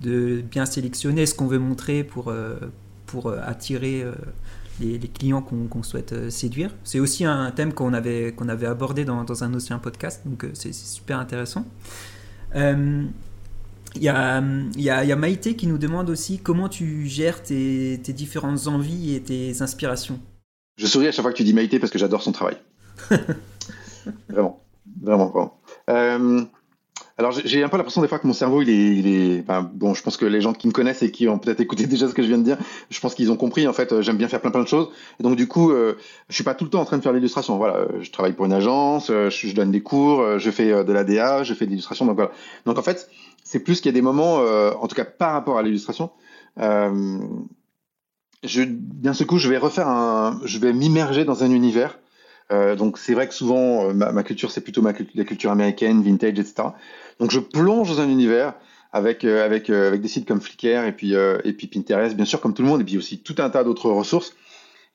[0.00, 2.32] de bien sélectionner ce qu'on veut montrer pour,
[3.06, 4.06] pour attirer
[4.80, 6.70] les, clients qu'on souhaite euh, séduire.
[6.84, 10.44] C'est aussi un thème qu'on avait, qu'on avait abordé dans, dans, un ancien podcast, donc
[10.44, 11.64] euh, c'est super intéressant.
[12.54, 13.04] Euh,
[13.94, 14.42] il y, a,
[14.76, 18.66] y, a, y, a, Maïté qui nous demande aussi comment tu gères tes, tes, différentes
[18.66, 20.20] envies et tes inspirations.
[20.76, 22.56] Je souris à chaque fois que tu dis Maïté parce que j'adore son travail.
[24.28, 24.60] vraiment,
[25.00, 26.48] vraiment, vraiment.
[27.16, 29.94] Alors j'ai un peu l'impression des fois que mon cerveau il est, il est bon
[29.94, 32.14] je pense que les gens qui me connaissent et qui ont peut-être écouté déjà ce
[32.14, 32.58] que je viens de dire,
[32.90, 34.88] je pense qu'ils ont compris en fait euh, j'aime bien faire plein plein de choses
[35.20, 35.96] et donc du coup euh,
[36.28, 38.32] je suis pas tout le temps en train de faire l'illustration voilà euh, je travaille
[38.32, 41.66] pour une agence, euh, je, donne des cours, je fais de la DA, je fais
[41.66, 42.32] de l'illustration donc voilà
[42.66, 43.08] donc en fait
[43.54, 46.10] c'est plus qu'il y a des moments en tout cas par rapport à l'illustration
[46.58, 51.98] je d'un ce coup je vais refaire un je vais m'immerger dans un univers
[52.52, 56.02] euh, donc c'est vrai que souvent ma, ma culture c'est plutôt ma, la culture américaine,
[56.02, 56.68] vintage, etc.
[57.18, 58.54] Donc je plonge dans un univers
[58.92, 62.14] avec euh, avec euh, avec des sites comme Flickr et puis euh, et puis Pinterest,
[62.14, 64.34] bien sûr comme tout le monde, et puis aussi tout un tas d'autres ressources.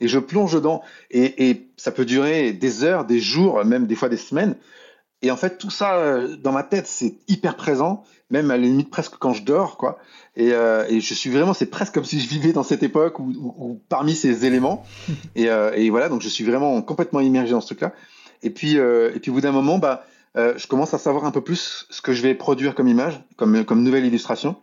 [0.02, 4.08] Et je plonge dedans et ça peut durer des heures, des jours, même des fois
[4.08, 4.56] des semaines.
[5.22, 8.90] Et en fait, tout ça dans ma tête, c'est hyper présent, même à la limite
[8.90, 10.00] presque quand je dors, quoi.
[10.36, 13.20] Et, euh, et je suis vraiment, c'est presque comme si je vivais dans cette époque
[13.20, 14.86] ou, ou, parmi ces éléments.
[15.36, 17.94] et, euh, et, voilà, donc je suis vraiment complètement immergé dans ce truc-là.
[18.44, 20.06] Et puis, euh, et puis au bout d'un moment, bah,
[20.38, 23.20] euh, je commence à savoir un peu plus ce que je vais produire comme image,
[23.36, 24.56] comme, comme nouvelle illustration.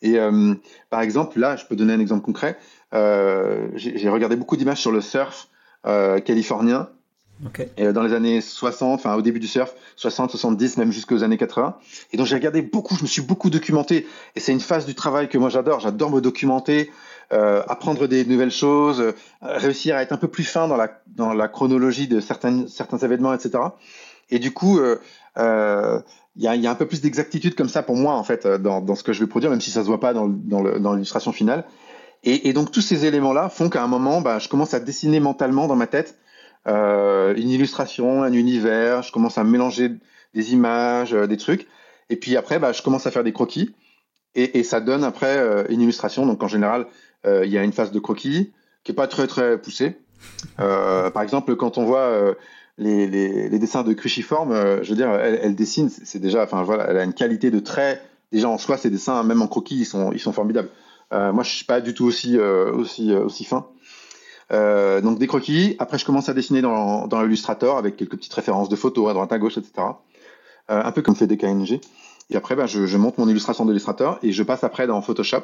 [0.00, 0.54] Et euh,
[0.90, 2.58] par exemple, là, je peux donner un exemple concret.
[2.94, 5.48] Euh, j'ai regardé beaucoup d'images sur le surf
[5.84, 6.88] californien.
[7.46, 7.68] Okay.
[7.76, 11.38] Et dans les années 60, enfin au début du surf, 60, 70, même jusqu'aux années
[11.38, 11.76] 80.
[12.12, 14.06] Et donc j'ai regardé beaucoup, je me suis beaucoup documenté.
[14.36, 15.80] Et c'est une phase du travail que moi j'adore.
[15.80, 16.90] J'adore me documenter,
[17.32, 20.76] euh, apprendre des nouvelles choses, euh, réussir à être un peu plus fin dans
[21.34, 22.66] la, chronologie de certains,
[23.02, 23.58] événements, etc.
[24.30, 24.96] Et du coup, il euh,
[25.38, 26.00] euh,
[26.36, 29.12] y, a, un peu plus d'exactitude comme ça pour moi, en fait, dans, ce que
[29.12, 30.28] je vais produire, même si ça se voit pas dans,
[30.94, 31.64] l'illustration finale.
[32.22, 35.18] Et, et, donc, tous ces éléments-là font qu'à un moment, bah, je commence à dessiner
[35.18, 36.18] mentalement dans ma tête
[36.68, 39.90] euh, une illustration, un univers, je commence à mélanger
[40.34, 41.66] des images, euh, des trucs.
[42.10, 43.74] Et puis après, bah, je commence à faire des croquis.
[44.34, 46.26] Et, et ça donne après euh, une illustration.
[46.26, 46.86] Donc en général,
[47.24, 49.96] il y a une phase de croquis qui est pas très très poussée.
[50.56, 52.34] par exemple, quand on voit
[52.78, 56.44] les, les, les, dessins de Cruciforme, euh, je veux dire, elle, elle dessine, c'est déjà,
[56.44, 58.02] enfin voilà, elle a une qualité de trait.
[58.30, 60.70] Déjà en soi, ces dessins, même en croquis, ils sont, ils sont formidables.
[61.12, 63.66] Euh, moi, je suis pas du tout aussi, euh, aussi, euh, aussi fin.
[64.52, 65.76] Euh, donc des croquis.
[65.78, 69.14] Après, je commence à dessiner dans, dans l'illustrator avec quelques petites références de photos à
[69.14, 69.72] droite à gauche, etc.
[70.68, 71.80] un peu comme fait DKNG.
[72.30, 75.42] Et après, ben, je, monte mon illustration d'illustrateur et je passe après dans Photoshop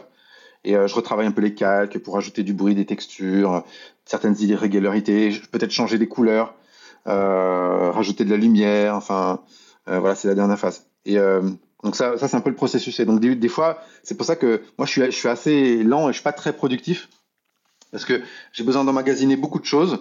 [0.64, 3.62] et euh, je retravaille un peu les calques pour ajouter du bruit, des textures,
[4.04, 6.54] certaines irrégularités, peut-être changer des couleurs,
[7.06, 9.42] euh, rajouter de la lumière, enfin
[9.88, 10.86] euh, voilà, c'est la dernière phase.
[11.04, 11.42] Et euh,
[11.84, 12.98] donc ça, ça c'est un peu le processus.
[13.00, 15.82] Et donc des, des fois, c'est pour ça que moi je suis, je suis assez
[15.82, 17.08] lent et je suis pas très productif
[17.90, 18.20] parce que
[18.52, 20.00] j'ai besoin d'emmagasiner beaucoup de choses.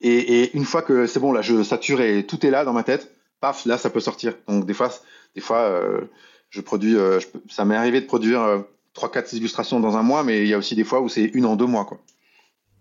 [0.00, 2.72] Et, et une fois que c'est bon, là, je sature et tout est là dans
[2.72, 4.34] ma tête, paf, là, ça peut sortir.
[4.46, 4.90] Donc des fois,
[5.34, 6.02] des fois, euh,
[6.50, 8.58] je produis, euh, je ça m'est arrivé de produire euh,
[8.92, 11.24] trois, quatre illustrations dans un mois, mais il y a aussi des fois où c'est
[11.24, 11.98] une en deux mois, quoi.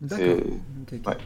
[0.02, 0.26] D'accord.
[0.26, 0.44] Okay,
[0.84, 1.02] okay.
[1.08, 1.18] Ouais.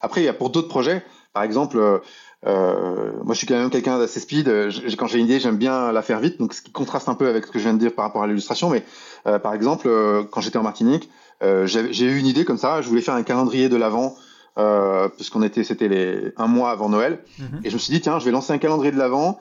[0.00, 3.70] Après, il y a pour d'autres projets, par exemple, euh, moi je suis quand même
[3.70, 4.46] quelqu'un d'assez speed.
[4.46, 7.14] Je, quand j'ai une idée, j'aime bien la faire vite, donc ce qui contraste un
[7.14, 8.68] peu avec ce que je viens de dire par rapport à l'illustration.
[8.68, 8.82] Mais
[9.24, 9.88] par exemple,
[10.30, 11.08] quand j'étais en Martinique,
[11.42, 12.82] euh, j'ai eu une idée comme ça.
[12.82, 14.16] Je voulais faire un calendrier de l'avant.
[14.58, 17.64] Euh, puisqu'on était, c'était les un mois avant Noël, -hmm.
[17.64, 19.40] et je me suis dit tiens, je vais lancer un calendrier de l'avant,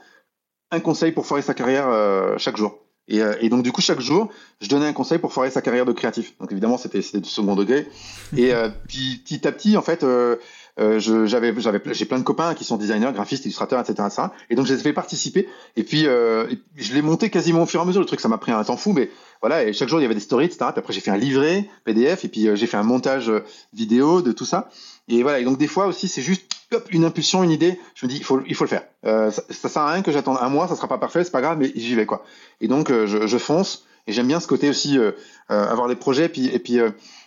[0.72, 1.88] un conseil pour foirer sa carrière
[2.38, 2.80] chaque jour.
[3.10, 4.30] Et, et, donc du coup chaque jour,
[4.62, 6.38] je donnais un conseil pour foirer sa carrière de créatif.
[6.40, 7.90] Donc évidemment c'était du second degré.
[8.38, 8.54] Et
[8.88, 10.06] puis petit à petit en fait,
[10.80, 14.28] euh, j'avais, j'avais, j'ai plein de copains qui sont designers, graphistes, illustrateurs, etc., etc.
[14.50, 15.48] Et donc, je les ai fait participer.
[15.76, 18.02] Et puis, euh, je l'ai monté quasiment au fur et à mesure.
[18.02, 19.10] Le truc, ça m'a pris un temps fou, mais
[19.42, 19.64] voilà.
[19.64, 20.66] Et chaque jour, il y avait des stories, etc.
[20.72, 23.44] Puis après, j'ai fait un livret PDF, et puis euh, j'ai fait un montage euh,
[23.74, 24.70] vidéo de tout ça.
[25.08, 25.40] Et voilà.
[25.40, 27.80] Et donc, des fois aussi, c'est juste hop, une impulsion, une idée.
[27.96, 28.84] Je me dis, il faut, il faut le faire.
[29.04, 31.42] Ça, ça sert à rien que j'attende un mois, ça sera pas parfait, c'est pas
[31.42, 32.24] grave, mais j'y vais quoi.
[32.62, 33.86] Et donc, je, je fonce.
[34.08, 34.98] Et j'aime bien ce côté aussi,
[35.50, 36.80] avoir des projets, puis et puis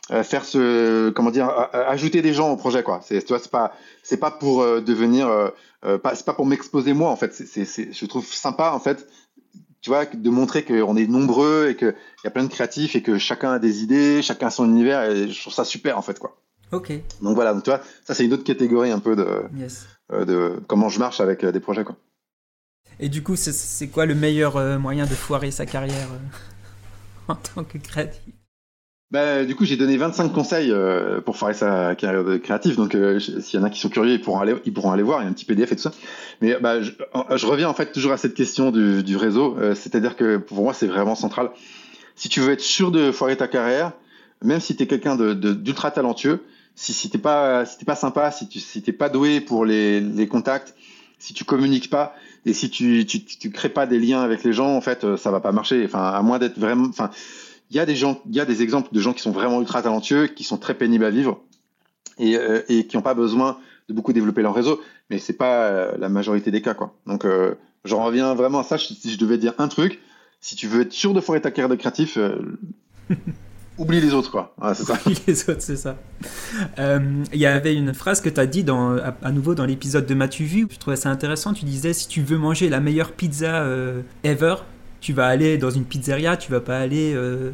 [0.09, 3.01] faire ce comment dire ajouter des gens au projet quoi.
[3.03, 5.49] C'est tu vois c'est pas c'est pas pour euh, devenir euh,
[5.85, 7.33] euh, pas c'est pas pour m'exposer moi en fait.
[7.35, 9.07] C'est c'est je trouve sympa en fait
[9.81, 12.97] tu vois de montrer qu'on est nombreux et que il y a plein de créatifs
[12.97, 15.97] et que chacun a des idées chacun a son univers et je trouve ça super
[15.99, 16.37] en fait quoi.
[16.73, 16.93] Ok.
[17.23, 19.87] Donc voilà donc tu vois ça c'est une autre catégorie un peu de yes.
[20.13, 21.97] euh, de comment je marche avec des projets quoi.
[23.01, 26.09] Et du coup c'est quoi le meilleur moyen de foirer sa carrière
[27.29, 28.35] en tant que créatif?
[29.15, 32.75] Bah, du coup, j'ai donné 25 conseils euh, pour faire sa carrière de créatif.
[32.75, 35.23] Donc, euh, s'il y en a qui sont curieux, ils pourront aller, voir.
[35.23, 35.93] Il y a un petit PDF et tout ça.
[36.41, 39.57] Mais bah, je, reviens en fait toujours à cette question du, réseau.
[39.61, 41.51] Euh, c'est-à-dire que pour moi, c'est vraiment central.
[42.17, 43.93] Si tu veux être sûr de foirer ta carrière,
[44.43, 46.41] même si tu es quelqu'un d'ultra talentueux,
[46.75, 50.75] si, si t'es pas sympa, si tu si pas doué pour les, contacts,
[51.21, 54.53] si tu communiques pas et si tu, tu tu crées pas des liens avec les
[54.53, 55.85] gens, en fait, ça va pas marcher.
[55.85, 56.91] Enfin, à moins d'être vraiment,
[57.71, 59.61] il y a des gens, il y a des exemples de gens qui sont vraiment
[59.61, 61.41] ultra talentueux, qui sont très pénibles à vivre
[62.19, 65.65] et, euh, et qui n'ont pas besoin de beaucoup développer leur réseau, mais c'est pas
[65.65, 66.95] euh, la majorité des cas, quoi.
[67.07, 68.79] Donc, euh, j'en reviens vraiment à ça.
[68.79, 70.01] Si je devais dire un truc,
[70.41, 72.19] si tu veux être sûr de foirer ta carrière de créatif,
[73.79, 74.55] oublie les autres, quoi.
[74.75, 74.95] c'est ça.
[75.07, 75.97] Oublie les autres, c'est ça.
[76.79, 80.15] Il y avait une phrase que tu as dit dans, à, nouveau dans l'épisode de
[80.15, 81.53] Mathieu Vu, je trouvais ça intéressant.
[81.53, 83.67] Tu disais si tu veux manger la meilleure pizza
[84.23, 84.57] ever,
[85.05, 87.51] tu vas aller dans une pizzeria, tu vas pas aller euh,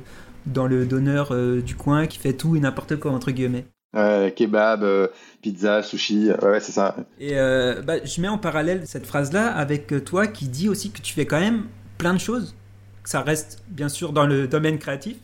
[0.47, 3.67] dans le donneur euh, du coin qui fait tout et n'importe quoi, entre guillemets.
[3.93, 5.09] kebab, euh,
[5.43, 6.95] pizza, sushi, ouais, c'est ça.
[7.19, 11.13] Et bah, je mets en parallèle cette phrase-là avec toi qui dit aussi que tu
[11.13, 11.65] fais quand même
[11.99, 12.55] plein de choses.
[13.03, 15.17] Ça reste bien sûr dans le domaine créatif,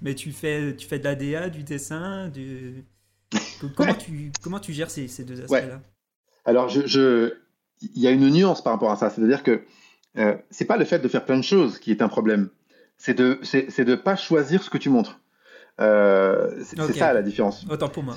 [0.00, 2.82] mais tu fais, tu fais de la DA, du dessin, du...
[3.76, 5.82] comment, tu, comment tu gères ces, ces deux aspects-là?
[6.46, 7.34] Alors, je, je,
[7.82, 9.10] il y a une nuance par rapport à ça.
[9.10, 9.60] C'est-à-dire que
[10.18, 12.50] euh, c'est pas le fait de faire plein de choses qui est un problème.
[12.96, 15.20] C'est de c'est de pas choisir ce que tu montres.
[15.80, 17.66] Euh, c'est ça la différence.
[17.68, 18.14] Autant pour moi.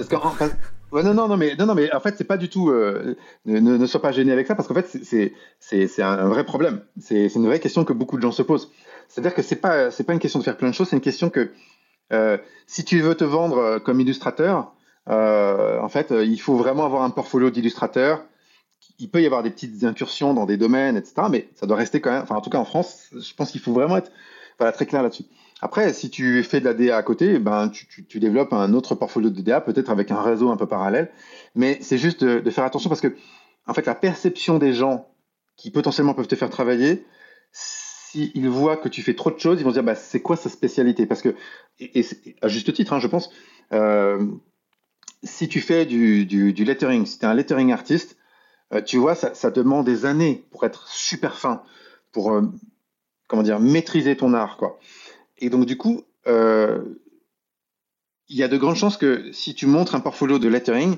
[0.91, 2.69] non, non, non, mais non, non, mais en fait, c'est pas du tout.
[2.69, 4.99] Euh, ne, ne, sois pas gêné avec ça parce qu'en fait,
[5.59, 6.81] c'est un vrai problème.
[6.99, 8.71] C'est une vraie question que beaucoup de gens se posent.
[9.07, 11.01] C'est-à-dire que c'est pas c'est pas une question de faire plein de choses, c'est une
[11.01, 11.51] question que
[12.13, 14.73] euh, si tu veux te vendre comme illustrateur,
[15.07, 18.23] en fait, il faut vraiment avoir un portfolio d'illustrateur
[18.99, 21.27] il peut y avoir des petites incursions dans des domaines, etc.
[21.29, 22.23] Mais ça doit rester quand même.
[22.23, 24.11] Enfin, en tout cas, en France, je pense qu'il faut vraiment être
[24.73, 25.25] très clair là-dessus.
[25.61, 29.29] Après, si tu fais de la DA à côté, ben, tu, développes un autre portfolio
[29.29, 31.11] de DA, peut-être avec un réseau un peu parallèle.
[31.55, 33.15] Mais c'est juste de, faire attention parce que,
[33.65, 35.07] en fait, la perception des gens
[35.55, 37.05] qui potentiellement peuvent te faire travailler,
[37.51, 40.35] s'ils voient que tu fais trop de choses, ils vont se dire, bah, c'est quoi
[40.35, 41.07] sa spécialité?
[41.07, 41.35] Parce que,
[42.41, 43.31] à juste titre, hein, je pense,
[43.73, 44.23] euh,
[45.23, 48.16] si tu fais du, du, du lettering, si tu es un lettering artiste,
[48.73, 51.61] euh, tu vois, ça, ça, demande des années pour être super fin,
[52.11, 52.41] pour euh,
[53.27, 54.79] comment dire maîtriser ton art, quoi.
[55.37, 56.83] Et donc du coup, euh,
[58.27, 60.97] il y a de grandes chances que si tu montres un portfolio de lettering,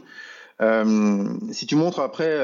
[1.51, 2.37] si tu montres après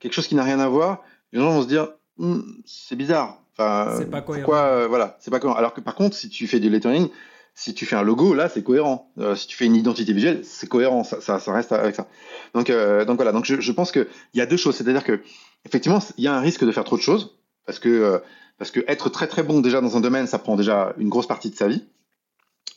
[0.00, 3.38] quelque chose qui n'a rien à voir, les gens vont se dire hm, c'est bizarre.
[3.52, 4.46] Enfin, c'est pas cohérent.
[4.46, 5.58] Pourquoi, voilà, c'est pas cohérent.
[5.58, 7.10] Alors que par contre, si tu fais du lettering,
[7.54, 9.12] si tu fais un logo, là, c'est cohérent.
[9.18, 11.04] Euh, si tu fais une identité visuelle, c'est cohérent.
[11.04, 12.08] Ça, ça, ça, reste avec ça.
[12.54, 13.32] Donc, euh, donc voilà.
[13.32, 14.76] Donc, je, je pense qu'il y a deux choses.
[14.76, 15.20] C'est-à-dire que,
[15.66, 17.36] effectivement, il y a un risque de faire trop de choses
[17.66, 18.18] parce que, euh,
[18.58, 21.26] parce que être très très bon déjà dans un domaine, ça prend déjà une grosse
[21.26, 21.84] partie de sa vie.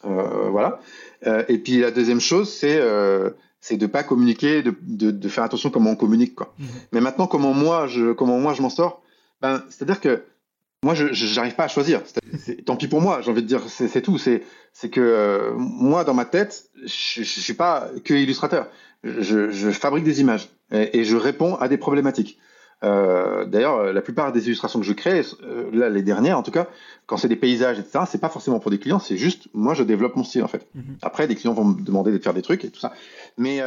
[0.04, 0.80] Voilà.
[1.48, 2.80] et puis la deuxième chose, c'est
[3.60, 6.54] c'est de pas communiquer, de, de, de, faire attention comment on communique, quoi.
[6.60, 6.66] Mmh.
[6.92, 9.02] Mais maintenant, comment moi je comment moi je m'en sors?
[9.42, 10.24] Ben, c'est-à-dire que
[10.86, 12.04] moi, je n'arrive pas à choisir.
[12.64, 14.20] tant pis pour moi, j'ai envie de dire, c'est tout.
[14.20, 14.44] C'est
[14.92, 18.68] que euh, moi, dans ma tête, je, je suis pas que illustrateur.
[19.04, 22.38] Je, je fabrique des images et, et, je réponds à des problématiques.
[22.84, 26.52] Euh, D'ailleurs, la plupart des illustrations que je crée, euh, là, les dernières en tout
[26.52, 26.68] cas,
[27.08, 29.82] quand c'est des paysages, etc., c'est pas forcément pour des clients, c'est juste moi, je
[29.82, 30.68] développe mon style en fait.
[30.78, 30.98] Mm-hmm.
[31.02, 32.94] Après, des clients vont me demander de faire des trucs et tout ça.
[33.40, 33.60] Mais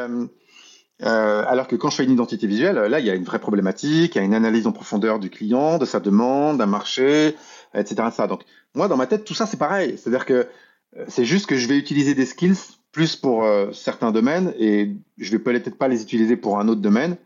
[1.03, 3.39] euh, alors que quand je fais une identité visuelle, là, il y a une vraie
[3.39, 7.37] problématique, il y a une analyse en profondeur du client, de sa demande, d'un marché,
[7.75, 8.25] etc., etc.
[8.29, 8.43] Donc,
[8.75, 9.97] moi, dans ma tête, tout ça, c'est pareil.
[9.97, 10.49] C'est-à-dire que
[10.97, 12.57] euh, c'est juste que je vais utiliser des skills
[12.93, 16.81] plus pour euh, certains domaines et je vais peut-être pas les utiliser pour un autre
[16.81, 17.17] domaine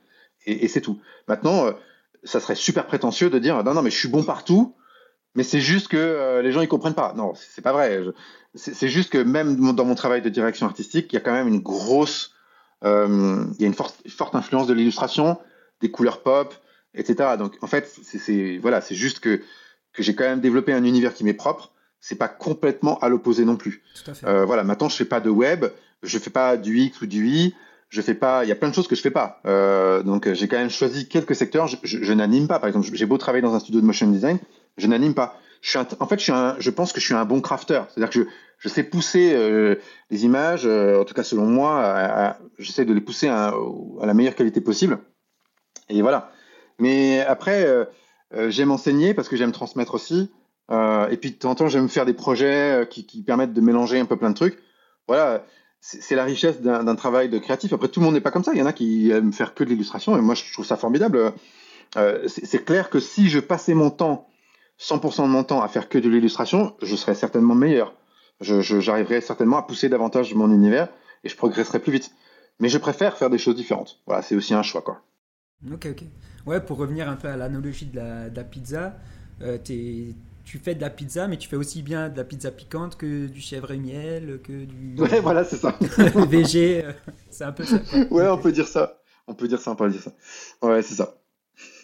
[0.44, 1.00] et, et c'est tout.
[1.28, 1.72] Maintenant, euh,
[2.24, 4.74] ça serait super prétentieux de dire non, non, mais je suis bon partout,
[5.34, 7.14] mais c'est juste que les gens ils comprennent pas.
[7.16, 8.00] Non, c'est pas vrai.
[8.54, 11.48] C'est juste que même dans mon travail de direction artistique, il y a quand même
[11.48, 12.31] une grosse
[12.84, 15.38] euh, il y a une forte, forte influence de l'illustration,
[15.80, 16.54] des couleurs pop,
[16.94, 17.36] etc.
[17.38, 19.40] Donc en fait, c'est voilà, c'est juste que
[19.92, 21.72] que j'ai quand même développé un univers qui m'est propre.
[22.00, 23.82] C'est pas complètement à l'opposé non plus.
[23.94, 24.26] Tout à fait.
[24.26, 25.66] Euh, voilà, maintenant je fais pas de web,
[26.02, 27.54] je fais pas du X ou du Y,
[27.88, 28.44] je fais pas.
[28.44, 29.40] Il y a plein de choses que je fais pas.
[29.46, 31.68] Euh, donc j'ai quand même choisi quelques secteurs.
[31.68, 32.58] Je, je, je n'anime pas.
[32.58, 34.38] Par exemple, j'ai beau travailler dans un studio de motion design,
[34.78, 35.38] je n'anime pas.
[35.62, 37.40] Je suis un, en fait, je suis un, je pense que je suis un bon
[37.40, 37.80] crafter.
[37.88, 39.76] C'est-à-dire que je, je sais pousser euh,
[40.10, 43.54] les images, euh, en tout cas selon moi, j'essaie de les pousser à,
[44.00, 44.98] à, la meilleure qualité possible.
[45.88, 46.30] Et voilà.
[46.78, 47.84] Mais après, euh,
[48.50, 50.30] j'aime enseigner parce que j'aime transmettre aussi.
[50.70, 54.00] et puis de temps en temps, j'aime faire des projets qui, qui, permettent de mélanger
[54.00, 54.58] un peu plein de trucs.
[55.06, 55.44] Voilà,
[55.80, 57.72] c'est la richesse d'un travail de créatif.
[57.72, 58.52] Après, tout le monde n'est pas comme ça.
[58.52, 60.76] Il y en a qui aiment faire que de l'illustration, et moi, je trouve ça
[60.76, 61.32] formidable.
[62.26, 64.28] c'est clair que si je passais mon temps,
[64.82, 67.94] 100% de mon temps à faire que de l'illustration, je serais certainement meilleur.
[68.40, 70.88] j'arriverai certainement à pousser davantage mon univers
[71.22, 72.10] et je progresserai plus vite.
[72.58, 74.00] Mais je préfère faire des choses différentes.
[74.06, 75.02] Voilà, c'est aussi un choix, quoi.
[75.72, 76.02] Ok, ok.
[76.46, 78.96] Ouais, pour revenir un peu à l'analogie de la, pizza,
[79.40, 82.96] euh, tu fais de la pizza, mais tu fais aussi bien de la pizza piquante
[82.96, 84.96] que du chèvre et miel, que du.
[84.98, 85.76] Ouais, voilà, c'est ça.
[85.80, 86.92] VG, euh,
[87.30, 87.76] c'est un peu ça.
[88.10, 89.00] Ouais, on peut dire ça.
[89.28, 90.12] On peut dire ça, on peut dire ça.
[90.60, 91.14] Ouais, c'est ça.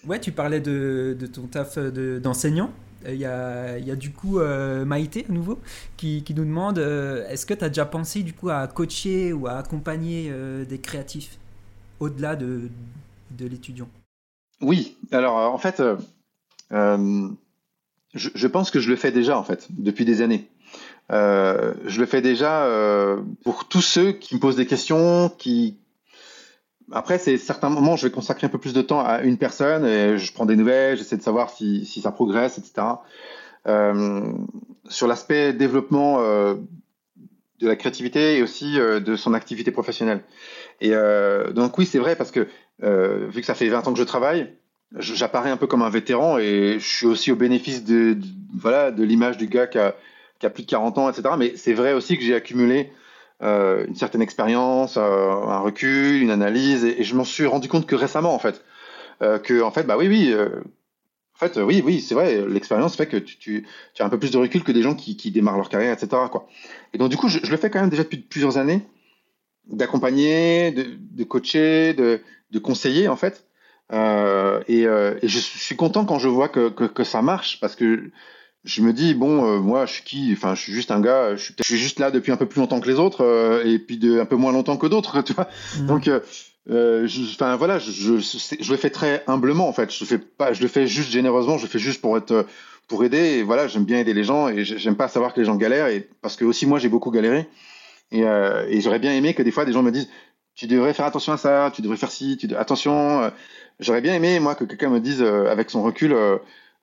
[0.05, 2.73] Ouais, tu parlais de, de ton taf d'enseignant.
[3.07, 5.61] Il y, a, il y, a, du coup euh, Maïté à nouveau
[5.97, 9.53] qui, nous demande est-ce que tu as déjà pensé du coup à coacher ou à
[9.53, 10.33] accompagner
[10.69, 11.39] des créatifs
[12.01, 12.69] au-delà de,
[13.39, 13.89] l'étudiant?
[14.61, 15.97] Oui, alors euh, en fait, euh,
[16.73, 17.29] euh,
[18.15, 20.49] je, pense que je le fais déjà en fait depuis des années.
[21.11, 22.69] je le fais déjà
[23.45, 25.79] pour tous ceux qui me posent des questions, qui
[26.93, 29.85] après, c'est certains moments, je vais consacrer un peu plus de temps à une personne
[29.85, 32.87] et je prends des nouvelles, j'essaie de savoir si, si, ça progresse, etc.
[34.89, 40.23] sur l'aspect développement de la créativité et aussi de son activité professionnelle.
[40.81, 40.93] Et
[41.55, 42.49] donc oui, c'est vrai parce que
[42.83, 44.53] euh, vu que ça fait 20 ans que je travaille,
[44.97, 48.17] j'apparais un peu comme un vétéran et je suis aussi au bénéfice de,
[48.55, 49.95] voilà de l'image du gars qui a,
[50.51, 51.35] plus de 40 ans, etc.
[51.39, 52.93] Mais c'est vrai aussi que j'ai accumulé
[53.41, 57.87] euh, une certaine expérience, euh, un recul, une analyse, et, je m'en suis rendu compte
[57.87, 58.65] que récemment, en fait,
[59.23, 60.35] euh, que en fait, bah oui, oui.
[60.35, 62.45] En fait, oui, oui, c'est vrai.
[62.49, 63.65] L'expérience fait que tu,
[64.01, 66.09] as un peu plus de recul que des gens qui, démarrent leur carrière, etc.
[66.33, 66.49] Quoi.
[66.93, 68.83] Et donc, du coup, je, le fais quand même déjà depuis plusieurs années,
[69.69, 73.47] d'accompagner, de, coacher, de, conseiller en fait.
[73.93, 74.83] Et,
[75.23, 78.11] je suis content quand je vois que, ça marche parce que
[78.69, 81.35] je me dis bon euh, moi je suis qui enfin je suis juste un gars
[81.37, 83.65] je suis, je suis juste là depuis un peu plus longtemps que les autres euh,
[83.65, 85.49] et puis de un peu moins longtemps que d'autres tu vois
[85.79, 85.87] mmh.
[85.87, 86.11] donc
[86.71, 88.19] enfin voilà je, je,
[88.61, 91.57] je, le fais très humblement en fait je fais pas je le fais juste généreusement
[91.57, 92.47] je le fais juste pour être
[92.89, 95.47] pour aider et voilà j'aime bien aider les gens et j'aime pas savoir que les
[95.47, 97.49] gens galèrent et parce que aussi moi j'ai beaucoup galéré
[98.13, 100.09] et, et j'aurais bien aimé que des fois des gens me disent
[100.59, 103.23] tu devrais faire attention à ça, tu devrais faire ci, tu attention.
[103.23, 103.31] Euh,
[103.79, 106.13] j'aurais bien aimé moi que quelqu'un me dise euh, avec son recul,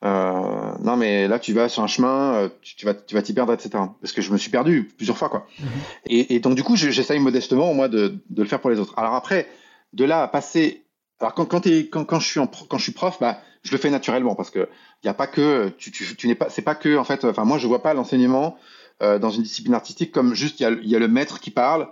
[0.05, 3.53] euh, non mais là tu vas sur un chemin, tu, vas tu vas t'y perdre,
[3.53, 3.69] etc.
[4.01, 5.47] Parce que je me suis perdu plusieurs fois quoi.
[5.59, 5.67] Mhm.
[6.07, 8.93] Et, donc du coup j'essaye modestement moi de, de, le faire pour les autres.
[8.97, 9.47] Alors après
[9.93, 10.85] de là à passer,
[11.19, 13.77] alors quand quand, quand, quand je suis en, quand je suis prof, bah je le
[13.77, 14.69] fais naturellement parce que
[15.03, 17.25] il y a pas que tu, tu, tu n'es pas c'est pas que en fait
[17.25, 18.57] enfin moi je vois pas l'enseignement
[19.01, 21.89] dans une discipline artistique comme juste il y a, y a le maître qui parle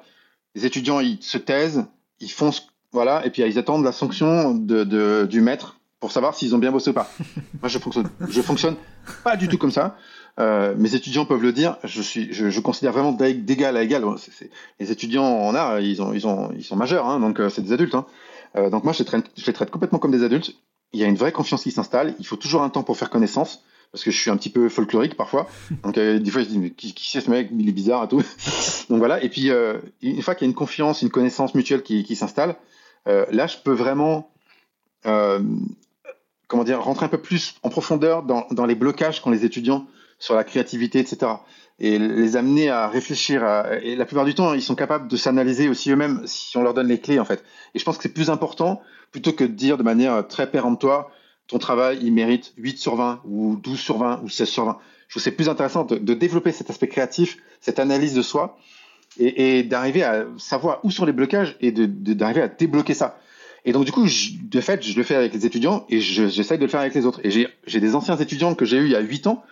[0.55, 1.85] les étudiants ils se taisent,
[2.19, 2.51] ils font
[2.91, 6.57] voilà, et puis ils attendent la sanction de, de, du maître pour savoir s'ils ont
[6.57, 7.09] bien bossé ou pas.
[7.61, 8.75] Moi, je fonctionne, je fonctionne
[9.23, 9.95] pas du tout comme ça.
[10.39, 11.77] Euh, mes étudiants peuvent le dire.
[11.85, 14.03] Je suis, je, je considère vraiment d'égal à égal.
[14.79, 17.61] les étudiants en art, ils ont, ils ont, ils sont majeurs, hein, donc euh, c'est
[17.61, 17.95] des adultes.
[17.95, 18.05] Hein.
[18.57, 20.55] Euh, donc moi, je les, traite, je les traite complètement comme des adultes.
[20.91, 22.15] Il y a une vraie confiance qui s'installe.
[22.19, 24.67] Il faut toujours un temps pour faire connaissance parce que je suis un petit peu
[24.69, 25.47] folklorique parfois.
[25.83, 28.03] Donc euh, des fois je dis mais qui, qui c'est ce mec, il est bizarre
[28.03, 28.23] et tout.
[28.89, 29.23] Donc voilà.
[29.23, 32.15] Et puis euh, une fois qu'il y a une confiance, une connaissance mutuelle qui, qui
[32.15, 32.55] s'installe,
[33.07, 34.29] euh, là je peux vraiment
[36.53, 39.87] comment dire rentrer un peu plus en profondeur dans, les blocages qu'ont les étudiants
[40.19, 41.31] sur la créativité, etc.
[41.79, 43.43] Et les amener à réfléchir.
[43.81, 46.75] Et la plupart du temps, ils sont capables de s'analyser aussi eux-mêmes si on leur
[46.75, 47.43] donne les clés en fait.
[47.73, 48.81] Et je pense que c'est plus important
[49.11, 51.09] plutôt que de dire de manière très péremptoire
[51.47, 54.77] ton travail, il mérite 8 sur 20 ou 12 sur 20 ou 16 sur 20.
[55.07, 58.59] Je trouve c'est plus intéressant de, développer cet aspect créatif, cette analyse de soi
[59.17, 63.17] et, et d'arriver à savoir où sont les blocages et d'arriver à débloquer ça.
[63.65, 66.57] Et donc, du coup, je, de fait, je le fais avec les étudiants et j'essaye
[66.57, 67.21] de le faire avec les autres.
[67.23, 69.43] Et j'ai des anciens étudiants que j'ai eu il y a 8 ans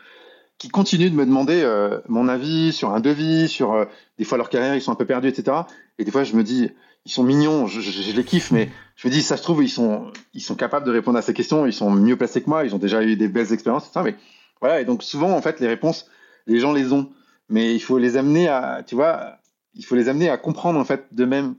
[0.57, 3.85] qui continuent de me demander euh, mon avis sur un devis, sur euh,
[4.19, 5.57] des fois leur carrière, ils sont un peu perdus, etc.
[5.97, 6.69] Et des fois, je me dis,
[7.05, 9.63] ils sont mignons, je, je, je, les kiffe, mais je me dis, ça se trouve,
[9.63, 12.49] ils sont, ils sont capables de répondre à ces questions, ils sont mieux placés que
[12.49, 14.01] moi, ils ont déjà eu des belles expériences, etc.
[14.05, 14.15] Mais
[14.59, 16.07] voilà, et donc souvent, en fait, les réponses,
[16.45, 17.09] les gens les ont,
[17.49, 19.37] mais il faut les amener à, tu vois,
[19.73, 21.55] il faut les amener à comprendre en fait d'eux-mêmes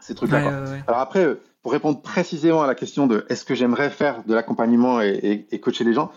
[0.00, 0.38] ces trucs-là.
[0.38, 0.84] Ouais, ouais, ouais.
[0.86, 5.00] Alors après, pour répondre précisément à la question de est-ce que j'aimerais faire de l'accompagnement
[5.00, 6.10] et, et, et, coacher les gens,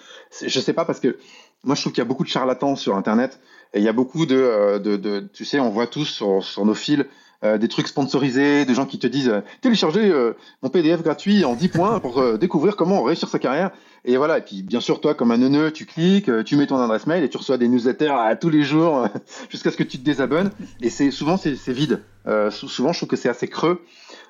[0.45, 1.17] je sais pas parce que
[1.63, 3.39] moi je trouve qu'il y a beaucoup de charlatans sur Internet
[3.73, 6.43] et il y a beaucoup de, euh, de, de tu sais, on voit tous sur,
[6.43, 7.05] sur nos fils
[7.43, 11.43] euh, des trucs sponsorisés, des gens qui te disent euh, téléchargez euh, mon PDF gratuit
[11.43, 13.71] en 10 points pour euh, découvrir comment réussir sa carrière.
[14.05, 16.77] Et voilà, et puis bien sûr, toi, comme un neuneu, tu cliques, tu mets ton
[16.77, 19.07] adresse mail et tu reçois des newsletters à tous les jours
[19.49, 20.51] jusqu'à ce que tu te désabonnes.
[20.81, 22.01] Et c'est souvent c'est vide.
[22.49, 23.81] souvent, je trouve que c'est assez creux.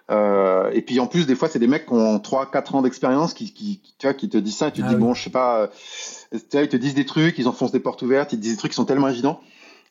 [0.10, 3.54] Et puis en plus, des fois, c'est des mecs qui ont 3-4 ans d'expérience qui,
[3.54, 5.30] qui, tu vois, qui te disent ça et tu te ah dis, bon, je sais
[5.30, 5.70] pas,
[6.32, 8.54] tu vois, ils te disent des trucs, ils enfoncent des portes ouvertes, ils te disent
[8.54, 9.40] des trucs qui sont tellement évidents.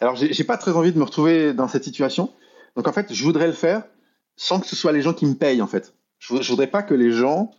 [0.00, 2.30] Alors, j'ai pas très envie de me retrouver dans cette situation.
[2.76, 3.84] Donc en fait, je voudrais le faire
[4.36, 5.94] sans que ce soit les gens qui me payent en fait.
[6.18, 7.50] Je, je voudrais pas que les gens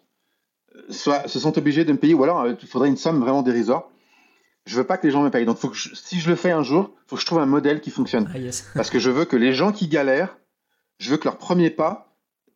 [0.76, 3.20] euh, soient, se sentent obligés de me payer ou alors euh, il faudrait une somme
[3.20, 3.90] vraiment dérisoire.
[4.66, 5.46] je veux pas que les gens me payent.
[5.46, 7.82] Donc, faut que si je le fais un jour, faut que je trouve un modèle
[7.82, 8.30] qui fonctionne.
[8.34, 8.40] Ah,
[8.76, 10.38] Parce que je veux que les gens qui galèrent,
[11.00, 12.13] je veux que leur premier pas,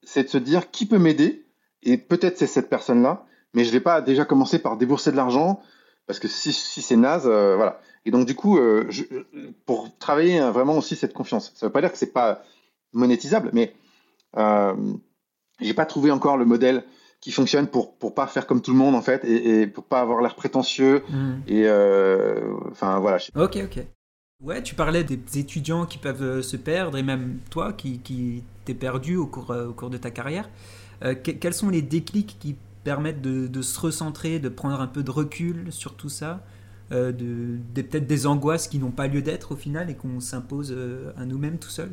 [0.07, 1.45] c'est de se dire qui peut m'aider.
[1.83, 5.61] Et peut-être c'est cette personne-là, mais je vais pas déjà commencer par débourser de l'argent
[6.07, 7.81] parce que si, si c'est naze, euh, voilà.
[8.05, 9.03] Et donc du coup, euh, je,
[9.65, 12.41] pour travailler vraiment aussi cette confiance, ça veut pas dire que c'est pas
[12.93, 13.75] monétisable, mais
[14.37, 14.73] euh,
[15.59, 16.83] j'ai pas trouvé encore le modèle
[17.19, 19.83] qui fonctionne pour pour pas faire comme tout le monde en fait et, et pour
[19.83, 21.33] pas avoir l'air prétentieux hmm.
[21.47, 23.17] et euh, enfin voilà.
[23.35, 23.85] Ok ok.
[24.41, 28.73] Ouais, tu parlais des étudiants qui peuvent se perdre et même toi qui, qui t'es
[28.73, 30.49] perdu au cours, au cours de ta carrière.
[31.23, 35.71] quels sont les déclics qui permettent de, se recentrer, de prendre un peu de recul
[35.71, 36.43] sur tout ça,
[36.91, 40.75] de, de peut-être des angoisses qui n'ont pas lieu d'être au final et qu'on s'impose
[41.17, 41.91] à nous-mêmes tout seul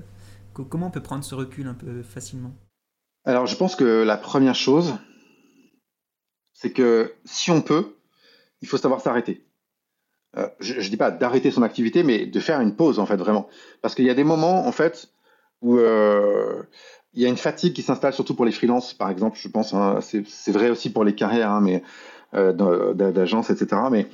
[0.62, 2.52] Comment on peut prendre ce recul un peu facilement?
[3.24, 4.94] Alors, je pense que la première chose,
[6.52, 7.96] c'est que si on peut,
[8.60, 9.44] il faut savoir s'arrêter.
[10.36, 13.16] Euh, je ne dis pas d'arrêter son activité, mais de faire une pause, en fait,
[13.16, 13.48] vraiment.
[13.82, 15.12] Parce qu'il y a des moments, en fait,
[15.64, 16.62] où euh,
[17.14, 19.74] il y a une fatigue qui s'installe, surtout pour les freelances, par exemple, je pense.
[19.74, 21.82] Hein, c'est vrai aussi pour les carrières, hein, mais
[22.34, 22.52] euh,
[22.94, 23.82] d'agences, etc.
[23.90, 24.06] Mais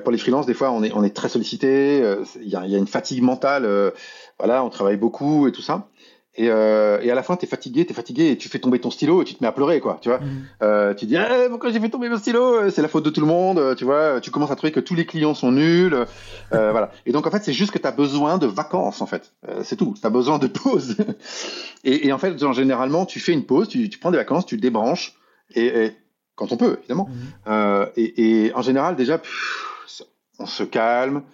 [0.00, 2.02] pour les freelances, des fois, on est, on est très sollicité,
[2.40, 3.92] il y, a, une fatigue mentale,
[4.38, 5.88] voilà, on travaille beaucoup et tout ça.
[6.34, 8.60] Et, euh, et, à la fin, tu es fatigué, tu es fatigué et tu fais
[8.60, 9.98] tomber ton stylo et tu te mets à pleurer, quoi.
[10.00, 10.46] Tu vois, mm.
[10.62, 12.70] euh, tu dis ah, pourquoi j'ai fait tomber mon stylo?
[12.70, 13.74] C'est la faute de tout le monde.
[13.76, 15.94] Tu vois, tu commences à trouver que tous les clients sont nuls.
[15.94, 16.06] Euh,
[16.70, 16.92] voilà.
[17.06, 19.32] Et donc en fait, c'est juste que tu as besoin de vacances, en fait.
[19.48, 19.94] Euh, c'est tout.
[20.00, 20.96] Tu as besoin de pause.
[21.84, 24.46] et, et, en fait, genre, généralement, tu fais une pause, tu, tu prends des vacances,
[24.46, 25.14] tu débranches
[25.54, 25.92] et, et
[26.38, 27.08] quand on peut, évidemment.
[27.08, 27.50] Mm.
[27.50, 29.20] Euh, et, en général, déjà,
[30.38, 31.24] on se calme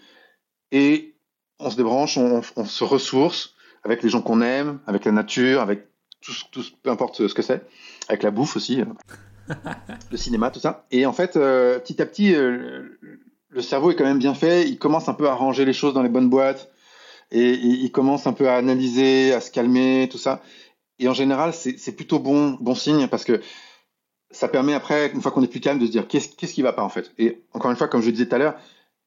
[0.73, 1.15] et
[1.59, 3.54] on se débranche, on, on se ressource
[3.85, 5.87] avec les gens qu'on aime, avec la nature, avec
[6.20, 7.62] tout, tout, peu importe ce que c'est,
[8.09, 9.55] avec la bouffe aussi, euh,
[10.11, 10.87] le cinéma, tout ça.
[10.91, 12.99] Et en fait, euh, petit à petit, euh,
[13.51, 14.66] le cerveau est quand même bien fait.
[14.68, 16.70] Il commence un peu à ranger les choses dans les bonnes boîtes
[17.30, 20.43] et, il commence un peu à analyser, à se calmer, tout ça.
[20.99, 23.41] Et en général, c'est plutôt bon, bon signe parce que
[24.30, 26.62] ça permet après, une fois qu'on est plus calme, de se dire qu'est-ce qu'est-ce qui
[26.62, 27.12] va pas en fait.
[27.18, 28.55] Et encore une fois, comme je disais tout à l'heure,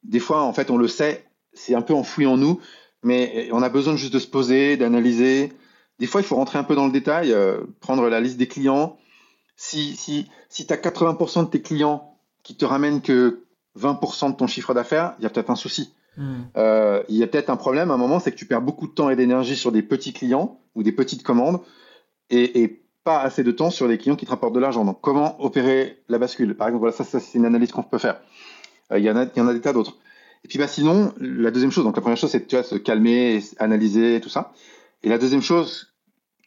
[0.04, 2.60] des fois, en fait, on le sait c'est un peu enfoui en nous,
[3.04, 5.54] mais on a besoin juste de se poser, d'analyser.
[6.00, 8.48] Des fois, il faut rentrer un peu dans le détail, euh, prendre la liste des
[8.48, 8.98] clients.
[9.56, 13.44] Si, si, si tu as 80% de tes clients qui te ramènent que
[13.80, 15.94] 20% de ton chiffre d'affaires, il y a peut-être un souci.
[16.18, 16.42] Hmm.
[16.58, 18.88] Euh, il y a peut-être un problème à un moment, c'est que tu perds beaucoup
[18.88, 21.60] de temps et d'énergie sur des petits clients ou des petites commandes
[22.30, 24.84] et, et, pas assez de temps sur les clients qui te rapportent de l'argent.
[24.84, 26.58] Donc, comment opérer la bascule?
[26.58, 28.20] Par exemple, voilà, ça, ça c'est une analyse qu'on peut faire.
[28.92, 29.96] Euh, il y, a, il y en a des tas d'autres.
[30.48, 32.76] Et puis bah sinon, la deuxième chose, donc la première chose c'est tu vois se
[32.76, 34.54] calmer, analyser tout ça.
[35.04, 35.94] Et la deuxième chose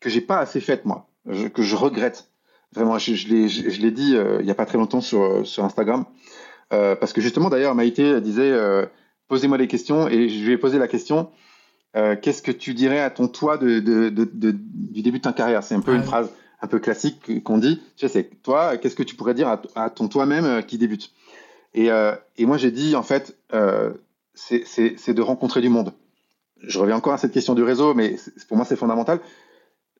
[0.01, 1.11] que j'ai pas assez faite moi,
[1.53, 2.31] que je regrette
[2.75, 5.47] vraiment, je, je l'ai je, l'ai dit euh, il y a pas très longtemps sur
[5.47, 6.07] sur Instagram,
[6.73, 8.87] euh, parce que justement d'ailleurs Maïté disait euh,
[9.29, 11.29] posez-moi des questions et je lui ai posé la question
[12.23, 15.35] qu'est-ce que tu dirais à ton toi de, de, de, de du début de ta
[15.35, 15.63] carrière?
[15.63, 16.31] C'est un peu une phrase
[16.63, 17.83] un peu classique qu'on dit.
[17.99, 21.13] Tu sais, c'est toi, qu'est-ce que tu pourrais dire à, à ton toi-même qui débute?
[21.75, 23.93] Et, euh, et moi, j'ai dit, en fait, euh,
[24.35, 25.93] c'est de rencontrer du monde.
[26.63, 28.17] Je reviens encore à cette question du réseau, mais
[28.49, 29.21] pour moi, c'est fondamental.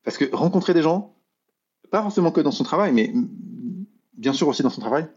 [0.03, 1.15] Parce que rencontrer des gens,
[1.89, 3.13] pas forcément que dans son travail, mais
[4.13, 5.07] bien sûr aussi dans son travail,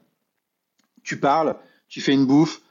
[1.03, 1.57] tu parles,
[1.89, 2.63] tu fais une bouffe,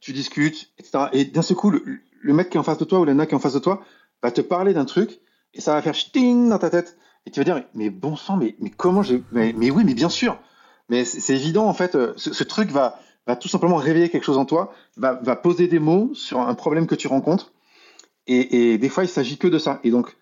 [0.00, 1.06] tu discutes, etc.
[1.12, 3.26] Et d'un seul coup, le, mec qui est en face de toi ou la nana
[3.26, 3.84] qui est en face de toi
[4.22, 5.20] va te parler d'un truc
[5.52, 6.96] et ça va faire ch'ting dans ta tête.
[7.26, 9.16] Et tu vas dire, mais bon sang, mais, mais comment je.
[9.32, 10.38] Mais, mais oui, mais bien sûr.
[10.90, 14.38] Mais c'est évident, en fait, ce, ce truc va, va tout simplement réveiller quelque chose
[14.38, 17.52] en toi, va, poser des mots sur un problème que tu rencontres.
[18.26, 19.80] Et, et des fois, il s'agit que de ça.
[19.84, 20.16] Et donc,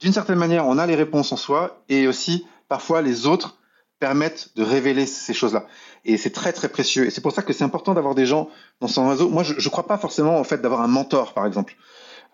[0.00, 3.58] d'une certaine manière, on a les réponses en soi et aussi, parfois, les autres
[3.98, 5.66] permettent de révéler ces choses-là.
[6.04, 7.06] Et c'est très, très précieux.
[7.06, 8.48] Et c'est pour ça que c'est important d'avoir des gens
[8.80, 9.28] dans son réseau.
[9.28, 11.76] Moi, je ne crois pas forcément, en fait, d'avoir un mentor, par exemple.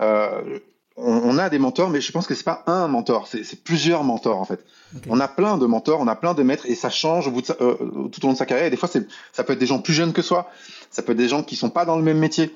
[0.00, 0.58] Euh,
[0.96, 4.38] on, a des mentors, mais je pense que c'est pas un mentor, c'est plusieurs mentors
[4.38, 4.64] en fait.
[5.08, 7.40] On a plein de mentors, on a plein de maîtres et ça change au bout
[7.40, 8.66] de euh, tout au long de sa carrière.
[8.66, 8.90] Et des fois,
[9.32, 10.50] ça peut être des gens plus jeunes que soi,
[10.90, 12.54] ça peut être des gens qui sont pas dans le même métier,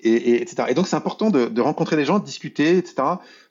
[0.00, 0.64] et, etc.
[0.68, 3.02] Et donc, c'est important de, rencontrer des gens, de discuter, etc.,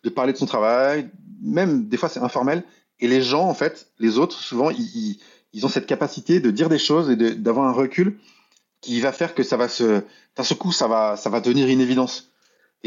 [0.03, 1.09] de parler de son travail.
[1.41, 2.63] Même des fois, c'est informel.
[2.99, 5.19] Et les gens, en fait, les autres, souvent, ils,
[5.63, 8.19] ont cette capacité de dire des choses et d'avoir un recul
[8.81, 10.03] qui va faire que ça va se,
[10.35, 12.26] d'un seul coup, ça va, ça va devenir une évidence.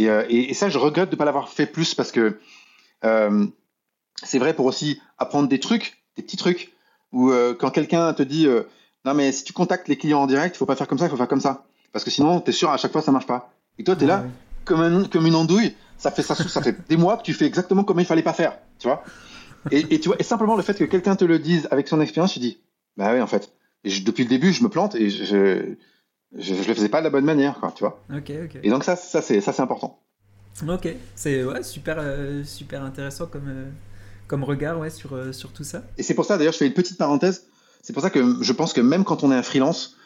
[0.09, 2.38] Euh, et, et, ça, je regrette de ne pas l'avoir fait plus parce que
[3.05, 3.46] euh,
[4.22, 6.72] c'est vrai pour aussi apprendre des trucs, des petits trucs,
[7.12, 8.46] où euh, quand quelqu'un te dit
[9.05, 11.07] non mais si tu contactes les clients en direct, il faut pas faire comme ça,
[11.07, 13.12] il faut faire comme ça, parce que sinon tu es sûr à chaque fois ça
[13.12, 13.53] marche pas.
[13.78, 14.24] Et toi tu es là
[14.64, 17.46] comme, un, comme une andouille, ça fait ça, ça fait des mois que tu fais
[17.46, 19.03] exactement comme il fallait pas faire, tu vois.
[19.70, 22.01] Et, et, tu vois, et simplement le fait que quelqu'un te le dise avec son
[22.01, 22.61] expérience, tu dis
[22.96, 23.53] bah oui en fait.
[23.84, 25.76] Et depuis le début, je me plante et je,
[26.37, 28.03] je, je le faisais pas de la bonne manière, quoi, tu vois.
[28.14, 28.61] Ok, ok.
[28.62, 30.01] Et donc ça, ça c'est ça c'est important.
[30.68, 33.70] Ok, c'est ouais, super, euh, super intéressant comme, euh,
[34.26, 35.83] comme regard ouais, sur, euh, sur tout ça.
[35.97, 37.47] Et c'est pour ça, d'ailleurs, je fais une petite parenthèse.
[37.83, 39.97] C'est pour ça que je pense que même quand on est un freelance,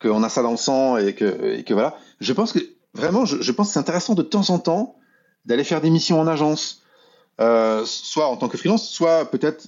[0.00, 2.60] qu'on a ça dans le sang et que, et que voilà, je pense que
[2.94, 4.96] vraiment, je, je pense que c'est intéressant de temps en temps
[5.44, 6.82] d'aller faire des missions en agence,
[7.38, 9.66] soit en tant que freelance, soit peut-être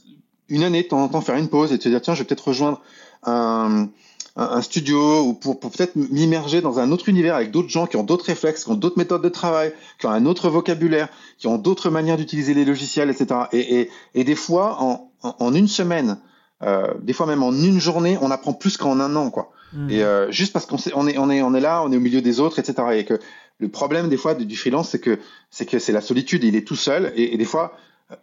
[0.49, 2.27] une année de temps en temps faire une pause et te dire tiens, je vais
[2.27, 2.81] peut-être rejoindre
[3.25, 3.89] un
[4.37, 7.97] un, studio ou pour, pour peut-être m'immerger dans un autre univers avec d'autres gens qui
[7.97, 11.09] ont d'autres réflexes, qui ont d'autres méthodes de travail, qui ont un autre vocabulaire,
[11.39, 13.41] qui ont d'autres manières d'utiliser les logiciels, etc.
[13.53, 16.19] Et, et, et des fois, en, en, une semaine,
[16.63, 19.53] euh, des fois même en une journée, on apprend plus qu'en un an, quoi.
[19.73, 19.91] Mmh.
[19.91, 22.01] Et euh, juste parce qu'on on est, on est, on est là, on est au
[22.01, 22.89] milieu des autres, etc.
[22.95, 23.19] Et que
[23.59, 25.19] le problème des fois du freelance, c'est que
[25.51, 26.43] c'est que c'est la solitude.
[26.45, 27.77] Il est tout seul et, et des fois,